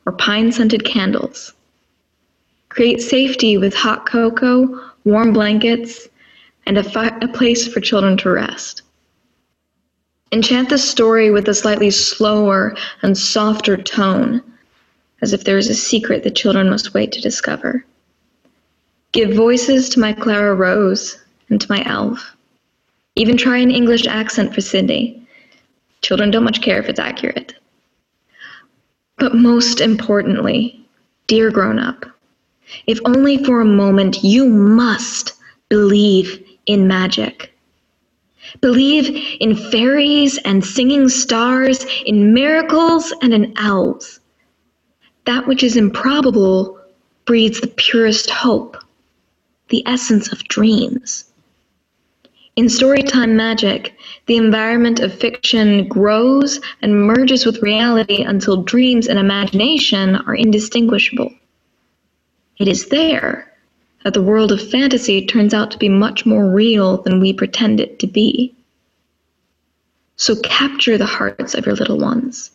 or 0.07 0.13
pine 0.13 0.53
scented 0.53 0.85
candles. 0.85 1.53
Create 2.69 3.01
safety 3.01 3.57
with 3.59 3.75
hot 3.75 4.07
cocoa, 4.07 4.91
warm 5.05 5.33
blankets, 5.33 6.09
and 6.67 6.79
a, 6.79 6.83
fi- 6.83 7.17
a 7.21 7.29
place 7.29 7.69
for 7.69 7.81
children 7.81 8.17
to 8.19 8.31
rest. 8.31 8.83
Enchant 10.33 10.69
the 10.69 10.79
story 10.79 11.31
with 11.31 11.49
a 11.49 11.55
slightly 11.55 11.91
slower 11.91 12.77
and 13.03 13.17
softer 13.17 13.77
tone, 13.77 14.43
as 15.23 15.33
if 15.33 15.45
there 15.45 15.59
is 15.59 15.71
a 15.71 15.75
secret 15.75 16.25
that 16.25 16.35
children 16.35 16.69
must 16.69 16.95
wait 16.95 17.13
to 17.13 17.21
discover. 17.21 17.85
Give 19.15 19.33
voices 19.33 19.89
to 19.91 20.01
my 20.01 20.13
Clara 20.13 20.57
Rose 20.57 21.17
and 21.49 21.61
to 21.61 21.67
my 21.71 21.85
elf. 21.87 22.37
Even 23.15 23.37
try 23.37 23.59
an 23.59 23.71
English 23.71 24.09
accent 24.09 24.53
for 24.53 24.61
Sydney. 24.61 25.25
Children 26.03 26.33
don't 26.33 26.43
much 26.43 26.61
care 26.61 26.81
if 26.81 26.89
it's 26.89 26.99
accurate. 26.99 27.55
But 29.17 29.37
most 29.37 29.81
importantly, 29.81 30.85
dear 31.29 31.53
grown 31.53 31.79
up, 31.79 32.05
if 32.89 32.99
only 33.05 33.45
for 33.45 33.61
a 33.61 33.65
moment, 33.65 34.25
you 34.25 34.49
must 34.49 35.35
believe 35.69 36.45
in 36.67 36.89
magic. 36.89 37.55
Believe 38.61 39.39
in 39.39 39.55
fairies 39.55 40.39
and 40.39 40.65
singing 40.65 41.09
stars, 41.09 41.87
in 42.05 42.35
miracles 42.35 43.15
and 43.23 43.33
in 43.33 43.57
elves. 43.59 44.19
That 45.25 45.47
which 45.47 45.63
is 45.63 45.77
improbable 45.77 46.81
breeds 47.27 47.61
the 47.61 47.69
purest 47.69 48.29
hope, 48.29 48.77
the 49.75 49.83
essence 49.87 50.31
of 50.31 50.45
dreams. 50.45 51.25
In 52.55 52.67
storytime 52.67 53.31
magic, 53.31 53.97
the 54.27 54.37
environment 54.37 55.01
of 55.01 55.13
fiction 55.13 55.89
grows 55.89 56.61
and 56.81 57.05
merges 57.09 57.45
with 57.45 57.61
reality 57.61 58.23
until 58.23 58.63
dreams 58.63 59.09
and 59.09 59.19
imagination 59.19 60.15
are 60.15 60.37
indistinguishable. 60.37 61.33
It 62.59 62.69
is 62.69 62.89
there 62.89 63.53
that 64.05 64.15
the 64.15 64.23
world 64.23 64.53
of 64.53 64.71
fantasy 64.71 65.27
turns 65.27 65.53
out 65.53 65.73
to 65.73 65.79
be 65.79 65.89
much 65.89 66.25
more 66.25 66.49
real 66.49 66.99
than 67.03 67.19
we 67.19 67.33
pretend 67.33 67.81
it 67.81 67.99
to 67.99 68.07
be. 68.07 68.55
So 70.15 70.37
capture 70.45 70.97
the 70.97 71.05
hearts 71.05 71.57
of 71.57 71.67
your 71.67 71.75
little 71.75 71.99
ones, 71.99 72.53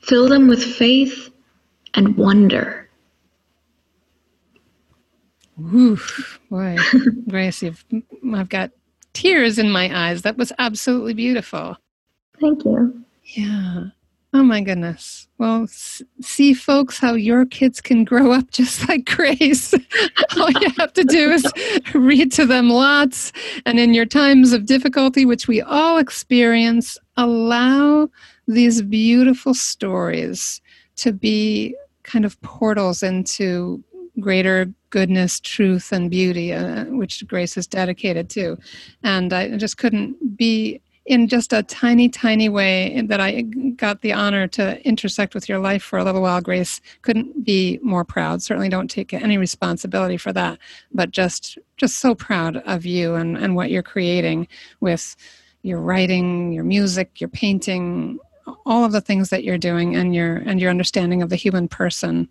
fill 0.00 0.28
them 0.28 0.48
with 0.48 0.62
faith 0.62 1.30
and 1.94 2.18
wonder. 2.18 2.81
Whew, 5.56 5.98
boy, 6.50 6.76
Grace, 7.28 7.62
you've, 7.62 7.84
I've 8.34 8.48
got 8.48 8.70
tears 9.12 9.58
in 9.58 9.70
my 9.70 10.08
eyes. 10.08 10.22
That 10.22 10.36
was 10.36 10.52
absolutely 10.58 11.14
beautiful. 11.14 11.76
Thank 12.40 12.64
you. 12.64 13.04
Yeah. 13.24 13.84
Oh 14.34 14.42
my 14.42 14.62
goodness. 14.62 15.28
Well, 15.36 15.66
see, 15.66 16.54
folks, 16.54 16.98
how 16.98 17.12
your 17.12 17.44
kids 17.44 17.82
can 17.82 18.04
grow 18.04 18.32
up 18.32 18.50
just 18.50 18.88
like 18.88 19.04
Grace. 19.04 19.74
All 20.36 20.50
you 20.50 20.70
have 20.78 20.92
to 20.94 21.04
do 21.04 21.30
is 21.30 21.44
read 21.94 22.32
to 22.32 22.46
them 22.46 22.70
lots. 22.70 23.32
And 23.66 23.78
in 23.78 23.92
your 23.92 24.06
times 24.06 24.52
of 24.52 24.64
difficulty, 24.64 25.26
which 25.26 25.48
we 25.48 25.60
all 25.60 25.98
experience, 25.98 26.96
allow 27.16 28.08
these 28.48 28.80
beautiful 28.80 29.52
stories 29.52 30.62
to 30.96 31.12
be 31.12 31.76
kind 32.02 32.24
of 32.24 32.40
portals 32.40 33.02
into 33.02 33.84
greater 34.18 34.72
goodness, 34.92 35.40
truth, 35.40 35.90
and 35.90 36.10
beauty, 36.10 36.52
uh, 36.52 36.84
which 36.84 37.26
Grace 37.26 37.56
is 37.56 37.66
dedicated 37.66 38.30
to. 38.30 38.58
And 39.02 39.32
I 39.32 39.56
just 39.56 39.78
couldn't 39.78 40.36
be 40.36 40.80
in 41.06 41.26
just 41.26 41.52
a 41.52 41.64
tiny, 41.64 42.08
tiny 42.08 42.48
way 42.48 43.02
that 43.06 43.20
I 43.20 43.40
got 43.40 44.02
the 44.02 44.12
honor 44.12 44.46
to 44.48 44.80
intersect 44.86 45.34
with 45.34 45.48
your 45.48 45.58
life 45.58 45.82
for 45.82 45.98
a 45.98 46.04
little 46.04 46.22
while, 46.22 46.40
Grace, 46.40 46.80
couldn't 47.00 47.44
be 47.44 47.80
more 47.82 48.04
proud. 48.04 48.42
Certainly 48.42 48.68
don't 48.68 48.90
take 48.90 49.12
any 49.12 49.36
responsibility 49.36 50.16
for 50.16 50.32
that, 50.34 50.58
but 50.92 51.10
just 51.10 51.58
just 51.76 51.98
so 51.98 52.14
proud 52.14 52.58
of 52.58 52.86
you 52.86 53.14
and, 53.16 53.36
and 53.36 53.56
what 53.56 53.70
you're 53.70 53.82
creating 53.82 54.46
with 54.80 55.16
your 55.62 55.80
writing, 55.80 56.52
your 56.52 56.64
music, 56.64 57.20
your 57.20 57.30
painting, 57.30 58.18
all 58.66 58.84
of 58.84 58.92
the 58.92 59.00
things 59.00 59.30
that 59.30 59.42
you're 59.42 59.58
doing 59.58 59.96
and 59.96 60.14
your 60.14 60.36
and 60.36 60.60
your 60.60 60.70
understanding 60.70 61.22
of 61.22 61.30
the 61.30 61.36
human 61.36 61.66
person. 61.66 62.28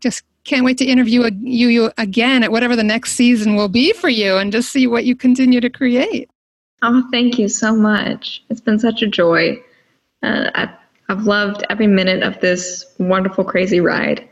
Just 0.00 0.22
can't 0.44 0.64
wait 0.64 0.78
to 0.78 0.84
interview 0.84 1.30
you, 1.40 1.68
you 1.68 1.92
again 1.98 2.42
at 2.42 2.50
whatever 2.50 2.74
the 2.74 2.82
next 2.82 3.12
season 3.12 3.54
will 3.54 3.68
be 3.68 3.92
for 3.92 4.08
you 4.08 4.36
and 4.36 4.52
just 4.52 4.70
see 4.70 4.86
what 4.86 5.04
you 5.04 5.14
continue 5.14 5.60
to 5.60 5.70
create. 5.70 6.28
Oh, 6.82 7.06
thank 7.12 7.38
you 7.38 7.48
so 7.48 7.76
much. 7.76 8.42
It's 8.50 8.60
been 8.60 8.78
such 8.78 9.02
a 9.02 9.06
joy. 9.06 9.62
Uh, 10.22 10.50
I've, 10.54 10.70
I've 11.08 11.22
loved 11.22 11.64
every 11.70 11.86
minute 11.86 12.22
of 12.22 12.40
this 12.40 12.84
wonderful, 12.98 13.44
crazy 13.44 13.80
ride. 13.80 14.28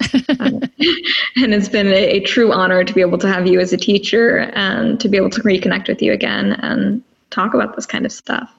um, 0.40 0.60
and 1.36 1.54
it's 1.54 1.68
been 1.68 1.86
a, 1.86 2.16
a, 2.16 2.20
true 2.20 2.52
honor 2.52 2.82
to 2.82 2.92
be 2.92 3.00
able 3.00 3.18
to 3.18 3.28
have 3.28 3.46
you 3.46 3.60
as 3.60 3.72
a 3.72 3.76
teacher 3.76 4.38
and 4.54 4.98
to 4.98 5.08
be 5.08 5.16
able 5.16 5.30
to 5.30 5.40
reconnect 5.42 5.86
with 5.86 6.02
you 6.02 6.12
again 6.12 6.52
and 6.54 7.04
talk 7.30 7.54
about 7.54 7.76
this 7.76 7.86
kind 7.86 8.04
of 8.04 8.10
stuff. 8.10 8.52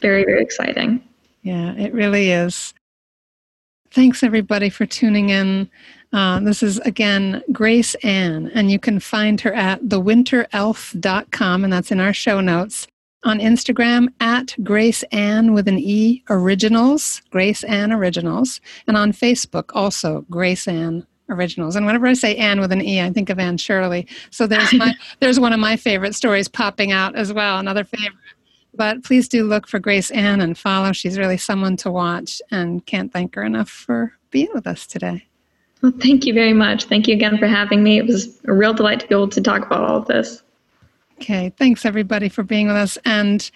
Very, 0.00 0.24
very 0.24 0.42
exciting. 0.42 1.02
Yeah, 1.42 1.72
it 1.72 1.94
really 1.94 2.30
is. 2.30 2.74
Thanks, 3.90 4.22
everybody, 4.22 4.68
for 4.68 4.84
tuning 4.84 5.30
in. 5.30 5.70
Uh, 6.12 6.40
this 6.40 6.62
is 6.62 6.78
again 6.80 7.42
Grace 7.52 7.94
Anne, 7.96 8.50
and 8.54 8.70
you 8.70 8.78
can 8.78 9.00
find 9.00 9.40
her 9.42 9.52
at 9.52 9.82
thewinterelf.com, 9.82 11.64
and 11.64 11.72
that's 11.72 11.90
in 11.90 12.00
our 12.00 12.12
show 12.12 12.40
notes. 12.40 12.86
On 13.24 13.40
Instagram 13.40 14.08
at 14.20 14.54
Grace 14.62 15.02
Anne 15.10 15.52
with 15.52 15.66
an 15.66 15.78
E 15.78 16.22
Originals, 16.30 17.20
Grace 17.30 17.64
Anne 17.64 17.92
Originals, 17.92 18.60
and 18.86 18.96
on 18.96 19.12
Facebook 19.12 19.70
also 19.74 20.24
Grace 20.30 20.68
Anne 20.68 21.04
Originals. 21.28 21.76
And 21.76 21.84
whenever 21.84 22.06
I 22.06 22.14
say 22.14 22.36
Ann 22.36 22.60
with 22.60 22.72
an 22.72 22.80
E, 22.80 23.00
I 23.00 23.10
think 23.10 23.28
of 23.28 23.38
Anne 23.38 23.58
Shirley. 23.58 24.06
So 24.30 24.46
there's 24.46 24.72
my 24.72 24.94
there's 25.20 25.40
one 25.40 25.52
of 25.52 25.60
my 25.60 25.76
favorite 25.76 26.14
stories 26.14 26.48
popping 26.48 26.92
out 26.92 27.16
as 27.16 27.32
well, 27.32 27.58
another 27.58 27.84
favorite. 27.84 28.14
But 28.72 29.02
please 29.02 29.28
do 29.28 29.44
look 29.44 29.66
for 29.66 29.80
Grace 29.80 30.10
Anne 30.12 30.40
and 30.40 30.56
follow. 30.56 30.92
She's 30.92 31.18
really 31.18 31.38
someone 31.38 31.76
to 31.78 31.90
watch 31.90 32.40
and 32.50 32.86
can't 32.86 33.12
thank 33.12 33.34
her 33.34 33.42
enough 33.42 33.68
for 33.68 34.12
being 34.30 34.48
with 34.54 34.66
us 34.66 34.86
today. 34.86 35.27
Well, 35.82 35.92
thank 36.00 36.26
you 36.26 36.34
very 36.34 36.52
much. 36.52 36.84
Thank 36.84 37.06
you 37.06 37.14
again 37.14 37.38
for 37.38 37.46
having 37.46 37.82
me. 37.82 37.98
It 37.98 38.06
was 38.06 38.38
a 38.46 38.52
real 38.52 38.74
delight 38.74 39.00
to 39.00 39.06
be 39.06 39.14
able 39.14 39.28
to 39.28 39.40
talk 39.40 39.64
about 39.64 39.82
all 39.82 39.98
of 39.98 40.06
this. 40.06 40.42
Okay, 41.20 41.52
thanks 41.56 41.84
everybody 41.84 42.28
for 42.28 42.42
being 42.42 42.68
with 42.68 42.76
us. 42.76 42.98
And 43.04 43.48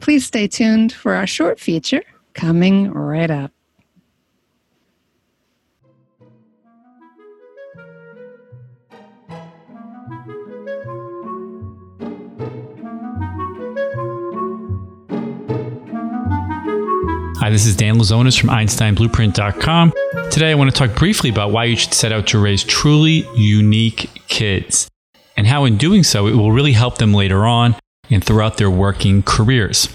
please 0.00 0.26
stay 0.26 0.48
tuned 0.48 0.92
for 0.92 1.14
our 1.14 1.26
short 1.26 1.60
feature 1.60 2.02
coming 2.34 2.90
right 2.90 3.30
up. 3.30 3.52
Hi, 17.42 17.50
this 17.50 17.66
is 17.66 17.74
Dan 17.74 17.96
Louzonis 17.96 18.38
from 18.38 18.50
EinsteinBlueprint.com. 18.50 19.92
Today, 20.30 20.52
I 20.52 20.54
want 20.54 20.72
to 20.72 20.76
talk 20.76 20.96
briefly 20.96 21.28
about 21.28 21.50
why 21.50 21.64
you 21.64 21.74
should 21.74 21.92
set 21.92 22.12
out 22.12 22.28
to 22.28 22.38
raise 22.38 22.62
truly 22.62 23.26
unique 23.34 24.08
kids 24.28 24.88
and 25.36 25.44
how, 25.44 25.64
in 25.64 25.76
doing 25.76 26.04
so, 26.04 26.28
it 26.28 26.36
will 26.36 26.52
really 26.52 26.70
help 26.70 26.98
them 26.98 27.12
later 27.12 27.44
on 27.44 27.74
and 28.08 28.22
throughout 28.22 28.58
their 28.58 28.70
working 28.70 29.24
careers. 29.24 29.92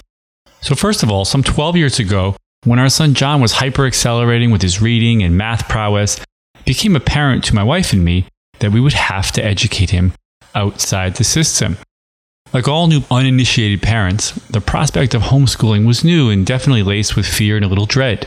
So, 0.60 0.74
first 0.74 1.02
of 1.02 1.10
all, 1.10 1.24
some 1.24 1.42
12 1.42 1.74
years 1.74 1.98
ago, 1.98 2.36
when 2.64 2.78
our 2.78 2.90
son 2.90 3.14
John 3.14 3.40
was 3.40 3.52
hyper 3.52 3.86
accelerating 3.86 4.50
with 4.50 4.60
his 4.60 4.82
reading 4.82 5.22
and 5.22 5.38
math 5.38 5.70
prowess, 5.70 6.20
it 6.54 6.66
became 6.66 6.96
apparent 6.96 7.44
to 7.44 7.54
my 7.54 7.62
wife 7.62 7.94
and 7.94 8.04
me 8.04 8.26
that 8.58 8.72
we 8.72 8.80
would 8.82 8.92
have 8.92 9.32
to 9.32 9.42
educate 9.42 9.88
him 9.88 10.12
outside 10.54 11.14
the 11.14 11.24
system. 11.24 11.78
Like 12.52 12.66
all 12.66 12.86
new 12.86 13.02
uninitiated 13.10 13.82
parents, 13.82 14.32
the 14.46 14.60
prospect 14.60 15.14
of 15.14 15.22
homeschooling 15.22 15.86
was 15.86 16.04
new 16.04 16.30
and 16.30 16.46
definitely 16.46 16.82
laced 16.82 17.14
with 17.14 17.26
fear 17.26 17.56
and 17.56 17.64
a 17.64 17.68
little 17.68 17.86
dread. 17.86 18.26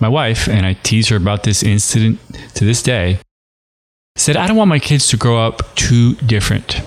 My 0.00 0.08
wife, 0.08 0.48
and 0.48 0.66
I 0.66 0.72
tease 0.74 1.08
her 1.08 1.16
about 1.16 1.44
this 1.44 1.62
incident 1.62 2.18
to 2.54 2.64
this 2.64 2.82
day, 2.82 3.20
said, 4.16 4.36
I 4.36 4.46
don't 4.46 4.56
want 4.56 4.68
my 4.68 4.80
kids 4.80 5.08
to 5.08 5.16
grow 5.16 5.38
up 5.38 5.74
too 5.76 6.14
different. 6.16 6.80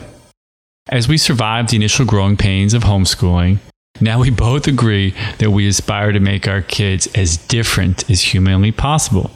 As 0.89 1.07
we 1.07 1.17
survived 1.17 1.69
the 1.69 1.77
initial 1.77 2.05
growing 2.05 2.37
pains 2.37 2.73
of 2.73 2.83
homeschooling, 2.83 3.59
now 3.99 4.19
we 4.19 4.29
both 4.29 4.67
agree 4.67 5.13
that 5.39 5.51
we 5.51 5.67
aspire 5.67 6.11
to 6.11 6.19
make 6.19 6.47
our 6.47 6.61
kids 6.61 7.07
as 7.15 7.37
different 7.37 8.09
as 8.09 8.21
humanly 8.21 8.71
possible. 8.71 9.31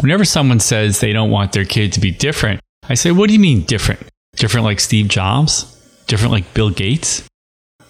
Whenever 0.00 0.24
someone 0.24 0.60
says 0.60 1.00
they 1.00 1.12
don't 1.12 1.30
want 1.30 1.52
their 1.52 1.64
kid 1.64 1.92
to 1.92 2.00
be 2.00 2.10
different, 2.10 2.60
I 2.88 2.94
say, 2.94 3.12
What 3.12 3.28
do 3.28 3.34
you 3.34 3.40
mean 3.40 3.62
different? 3.62 4.00
Different 4.36 4.64
like 4.64 4.80
Steve 4.80 5.08
Jobs? 5.08 5.79
Different 6.10 6.32
like 6.32 6.52
Bill 6.54 6.70
Gates. 6.70 7.22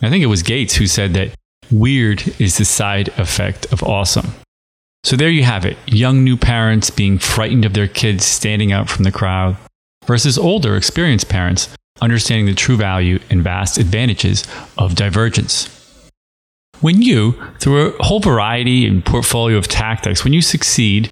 I 0.03 0.11
think 0.11 0.23
it 0.23 0.27
was 0.27 0.43
Gates 0.43 0.75
who 0.77 0.87
said 0.87 1.15
that 1.15 1.35
weird 1.73 2.23
is 2.39 2.59
the 2.59 2.67
side 2.67 3.09
effect 3.19 3.73
of 3.73 3.83
awesome. 3.83 4.33
So 5.05 5.17
there 5.17 5.31
you 5.31 5.43
have 5.43 5.65
it 5.65 5.79
young 5.87 6.23
new 6.23 6.37
parents 6.37 6.91
being 6.91 7.19
frightened 7.19 7.65
of 7.65 7.73
their 7.73 7.89
kids 7.89 8.27
standing 8.27 8.73
out 8.73 8.91
from 8.91 9.05
the 9.05 9.11
crowd 9.11 9.57
versus 10.07 10.37
older 10.37 10.77
experienced 10.77 11.31
parents 11.31 11.71
understanding 12.03 12.45
the 12.45 12.55
true 12.55 12.77
value 12.77 13.19
and 13.31 13.43
vast 13.43 13.79
advantages 13.79 14.47
of 14.77 14.95
divergence. 14.95 15.69
When 16.81 17.01
you, 17.01 17.43
through 17.59 17.89
a 17.89 18.03
whole 18.03 18.21
variety 18.21 18.87
and 18.87 19.05
portfolio 19.05 19.57
of 19.57 19.69
tactics, 19.69 20.25
when 20.25 20.35
you 20.35 20.43
succeed 20.43 21.11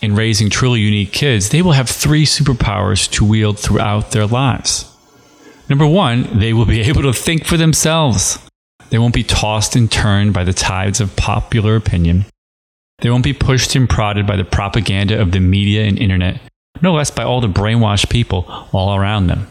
in 0.00 0.16
raising 0.16 0.50
truly 0.50 0.80
unique 0.80 1.12
kids, 1.12 1.50
they 1.50 1.62
will 1.62 1.72
have 1.72 1.88
three 1.88 2.24
superpowers 2.24 3.08
to 3.12 3.24
wield 3.24 3.58
throughout 3.58 4.10
their 4.10 4.26
lives. 4.26 4.92
Number 5.68 5.86
one, 5.86 6.38
they 6.38 6.52
will 6.52 6.66
be 6.66 6.80
able 6.88 7.02
to 7.02 7.12
think 7.12 7.44
for 7.44 7.56
themselves. 7.56 8.38
They 8.90 8.98
won't 8.98 9.14
be 9.14 9.24
tossed 9.24 9.76
and 9.76 9.90
turned 9.90 10.32
by 10.32 10.44
the 10.44 10.54
tides 10.54 11.00
of 11.00 11.14
popular 11.16 11.76
opinion. 11.76 12.24
They 13.00 13.10
won't 13.10 13.24
be 13.24 13.34
pushed 13.34 13.76
and 13.76 13.88
prodded 13.88 14.26
by 14.26 14.36
the 14.36 14.44
propaganda 14.44 15.20
of 15.20 15.32
the 15.32 15.40
media 15.40 15.84
and 15.84 15.98
internet, 15.98 16.40
no 16.82 16.94
less 16.94 17.10
by 17.10 17.22
all 17.22 17.40
the 17.40 17.48
brainwashed 17.48 18.10
people 18.10 18.46
all 18.72 18.96
around 18.96 19.26
them. 19.26 19.46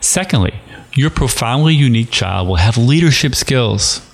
Secondly, 0.00 0.54
your 0.94 1.10
profoundly 1.10 1.74
unique 1.74 2.10
child 2.10 2.48
will 2.48 2.56
have 2.56 2.76
leadership 2.76 3.34
skills. 3.34 4.04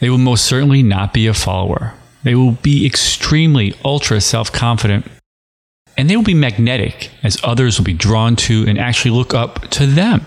They 0.00 0.10
will 0.10 0.18
most 0.18 0.44
certainly 0.44 0.82
not 0.82 1.14
be 1.14 1.26
a 1.26 1.34
follower. 1.34 1.94
They 2.24 2.34
will 2.34 2.52
be 2.52 2.84
extremely 2.84 3.74
ultra 3.84 4.20
self 4.20 4.52
confident 4.52 5.06
and 5.96 6.08
they 6.08 6.16
will 6.16 6.24
be 6.24 6.34
magnetic 6.34 7.10
as 7.22 7.38
others 7.42 7.78
will 7.78 7.84
be 7.84 7.92
drawn 7.92 8.36
to 8.36 8.64
and 8.68 8.78
actually 8.78 9.10
look 9.10 9.34
up 9.34 9.68
to 9.70 9.86
them. 9.86 10.26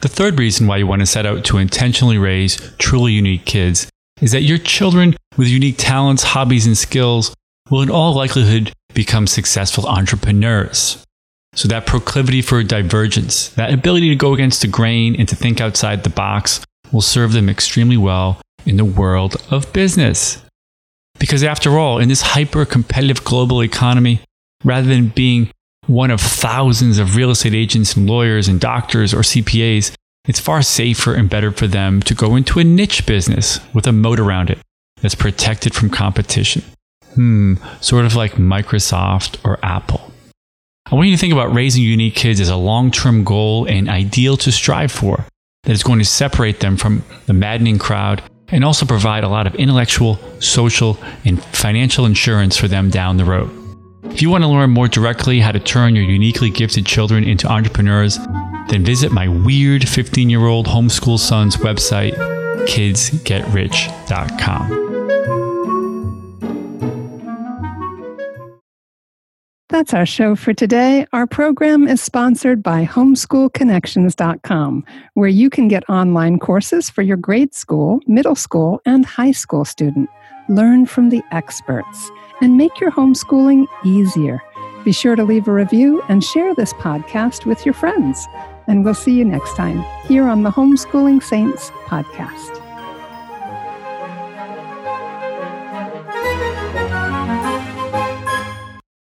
The 0.00 0.08
third 0.08 0.38
reason 0.38 0.66
why 0.66 0.76
you 0.76 0.86
want 0.86 1.00
to 1.00 1.06
set 1.06 1.26
out 1.26 1.44
to 1.46 1.58
intentionally 1.58 2.18
raise 2.18 2.56
truly 2.78 3.12
unique 3.12 3.46
kids 3.46 3.88
is 4.20 4.32
that 4.32 4.42
your 4.42 4.58
children 4.58 5.16
with 5.36 5.48
unique 5.48 5.76
talents, 5.78 6.22
hobbies, 6.22 6.66
and 6.66 6.76
skills 6.76 7.34
will, 7.70 7.82
in 7.82 7.90
all 7.90 8.14
likelihood, 8.14 8.72
become 8.94 9.26
successful 9.26 9.86
entrepreneurs. 9.86 11.04
So, 11.54 11.68
that 11.68 11.86
proclivity 11.86 12.42
for 12.42 12.62
divergence, 12.62 13.48
that 13.50 13.72
ability 13.72 14.10
to 14.10 14.16
go 14.16 14.34
against 14.34 14.60
the 14.60 14.68
grain 14.68 15.16
and 15.18 15.28
to 15.28 15.36
think 15.36 15.60
outside 15.60 16.04
the 16.04 16.10
box, 16.10 16.60
will 16.92 17.00
serve 17.00 17.32
them 17.32 17.48
extremely 17.48 17.96
well 17.96 18.40
in 18.64 18.76
the 18.76 18.84
world 18.84 19.36
of 19.50 19.72
business. 19.72 20.42
Because, 21.18 21.42
after 21.42 21.78
all, 21.78 21.98
in 21.98 22.08
this 22.08 22.20
hyper 22.20 22.66
competitive 22.66 23.24
global 23.24 23.62
economy, 23.62 24.20
rather 24.66 24.88
than 24.88 25.08
being 25.08 25.50
one 25.86 26.10
of 26.10 26.20
thousands 26.20 26.98
of 26.98 27.16
real 27.16 27.30
estate 27.30 27.54
agents 27.54 27.96
and 27.96 28.10
lawyers 28.10 28.48
and 28.48 28.60
doctors 28.60 29.14
or 29.14 29.20
CPAs, 29.20 29.94
it's 30.26 30.40
far 30.40 30.60
safer 30.60 31.14
and 31.14 31.30
better 31.30 31.52
for 31.52 31.68
them 31.68 32.00
to 32.02 32.14
go 32.14 32.34
into 32.34 32.58
a 32.58 32.64
niche 32.64 33.06
business 33.06 33.60
with 33.72 33.86
a 33.86 33.92
moat 33.92 34.18
around 34.18 34.50
it 34.50 34.58
that's 35.00 35.14
protected 35.14 35.72
from 35.72 35.88
competition. 35.88 36.62
Hmm, 37.14 37.54
sort 37.80 38.04
of 38.04 38.16
like 38.16 38.32
Microsoft 38.32 39.38
or 39.44 39.58
Apple. 39.62 40.12
I 40.90 40.94
want 40.96 41.08
you 41.08 41.14
to 41.14 41.20
think 41.20 41.32
about 41.32 41.54
raising 41.54 41.82
unique 41.82 42.16
kids 42.16 42.40
as 42.40 42.48
a 42.48 42.56
long 42.56 42.90
term 42.90 43.22
goal 43.22 43.66
and 43.66 43.88
ideal 43.88 44.36
to 44.38 44.50
strive 44.50 44.90
for 44.90 45.24
that 45.62 45.72
is 45.72 45.82
going 45.82 46.00
to 46.00 46.04
separate 46.04 46.60
them 46.60 46.76
from 46.76 47.04
the 47.26 47.32
maddening 47.32 47.78
crowd 47.78 48.22
and 48.48 48.64
also 48.64 48.84
provide 48.84 49.24
a 49.24 49.28
lot 49.28 49.46
of 49.46 49.54
intellectual, 49.54 50.18
social, 50.40 50.98
and 51.24 51.42
financial 51.44 52.04
insurance 52.04 52.56
for 52.56 52.68
them 52.68 52.90
down 52.90 53.16
the 53.16 53.24
road. 53.24 53.65
If 54.10 54.22
you 54.22 54.30
want 54.30 54.44
to 54.44 54.48
learn 54.48 54.70
more 54.70 54.88
directly 54.88 55.40
how 55.40 55.52
to 55.52 55.60
turn 55.60 55.94
your 55.94 56.04
uniquely 56.04 56.48
gifted 56.50 56.86
children 56.86 57.24
into 57.24 57.46
entrepreneurs, 57.46 58.18
then 58.68 58.84
visit 58.84 59.12
my 59.12 59.28
weird 59.28 59.88
15 59.88 60.28
year 60.30 60.46
old 60.46 60.66
homeschool 60.66 61.18
son's 61.18 61.58
website, 61.58 62.14
kidsgetrich.com. 62.66 64.86
That's 69.68 69.92
our 69.92 70.06
show 70.06 70.36
for 70.36 70.54
today. 70.54 71.06
Our 71.12 71.26
program 71.26 71.86
is 71.86 72.00
sponsored 72.00 72.62
by 72.62 72.86
homeschoolconnections.com, 72.86 74.84
where 75.14 75.28
you 75.28 75.50
can 75.50 75.68
get 75.68 75.86
online 75.90 76.38
courses 76.38 76.88
for 76.88 77.02
your 77.02 77.18
grade 77.18 77.54
school, 77.54 78.00
middle 78.06 78.36
school, 78.36 78.80
and 78.86 79.04
high 79.04 79.32
school 79.32 79.66
student. 79.66 80.08
Learn 80.48 80.86
from 80.86 81.10
the 81.10 81.22
experts 81.32 82.10
and 82.40 82.56
make 82.56 82.80
your 82.80 82.90
homeschooling 82.90 83.66
easier. 83.84 84.42
Be 84.84 84.92
sure 84.92 85.16
to 85.16 85.24
leave 85.24 85.48
a 85.48 85.52
review 85.52 86.02
and 86.08 86.22
share 86.22 86.54
this 86.54 86.72
podcast 86.74 87.44
with 87.44 87.64
your 87.64 87.74
friends. 87.74 88.26
And 88.66 88.84
we'll 88.84 88.94
see 88.94 89.18
you 89.18 89.24
next 89.24 89.56
time 89.56 89.84
here 90.06 90.28
on 90.28 90.42
the 90.42 90.50
Homeschooling 90.50 91.22
Saints 91.22 91.70
podcast. 91.86 92.65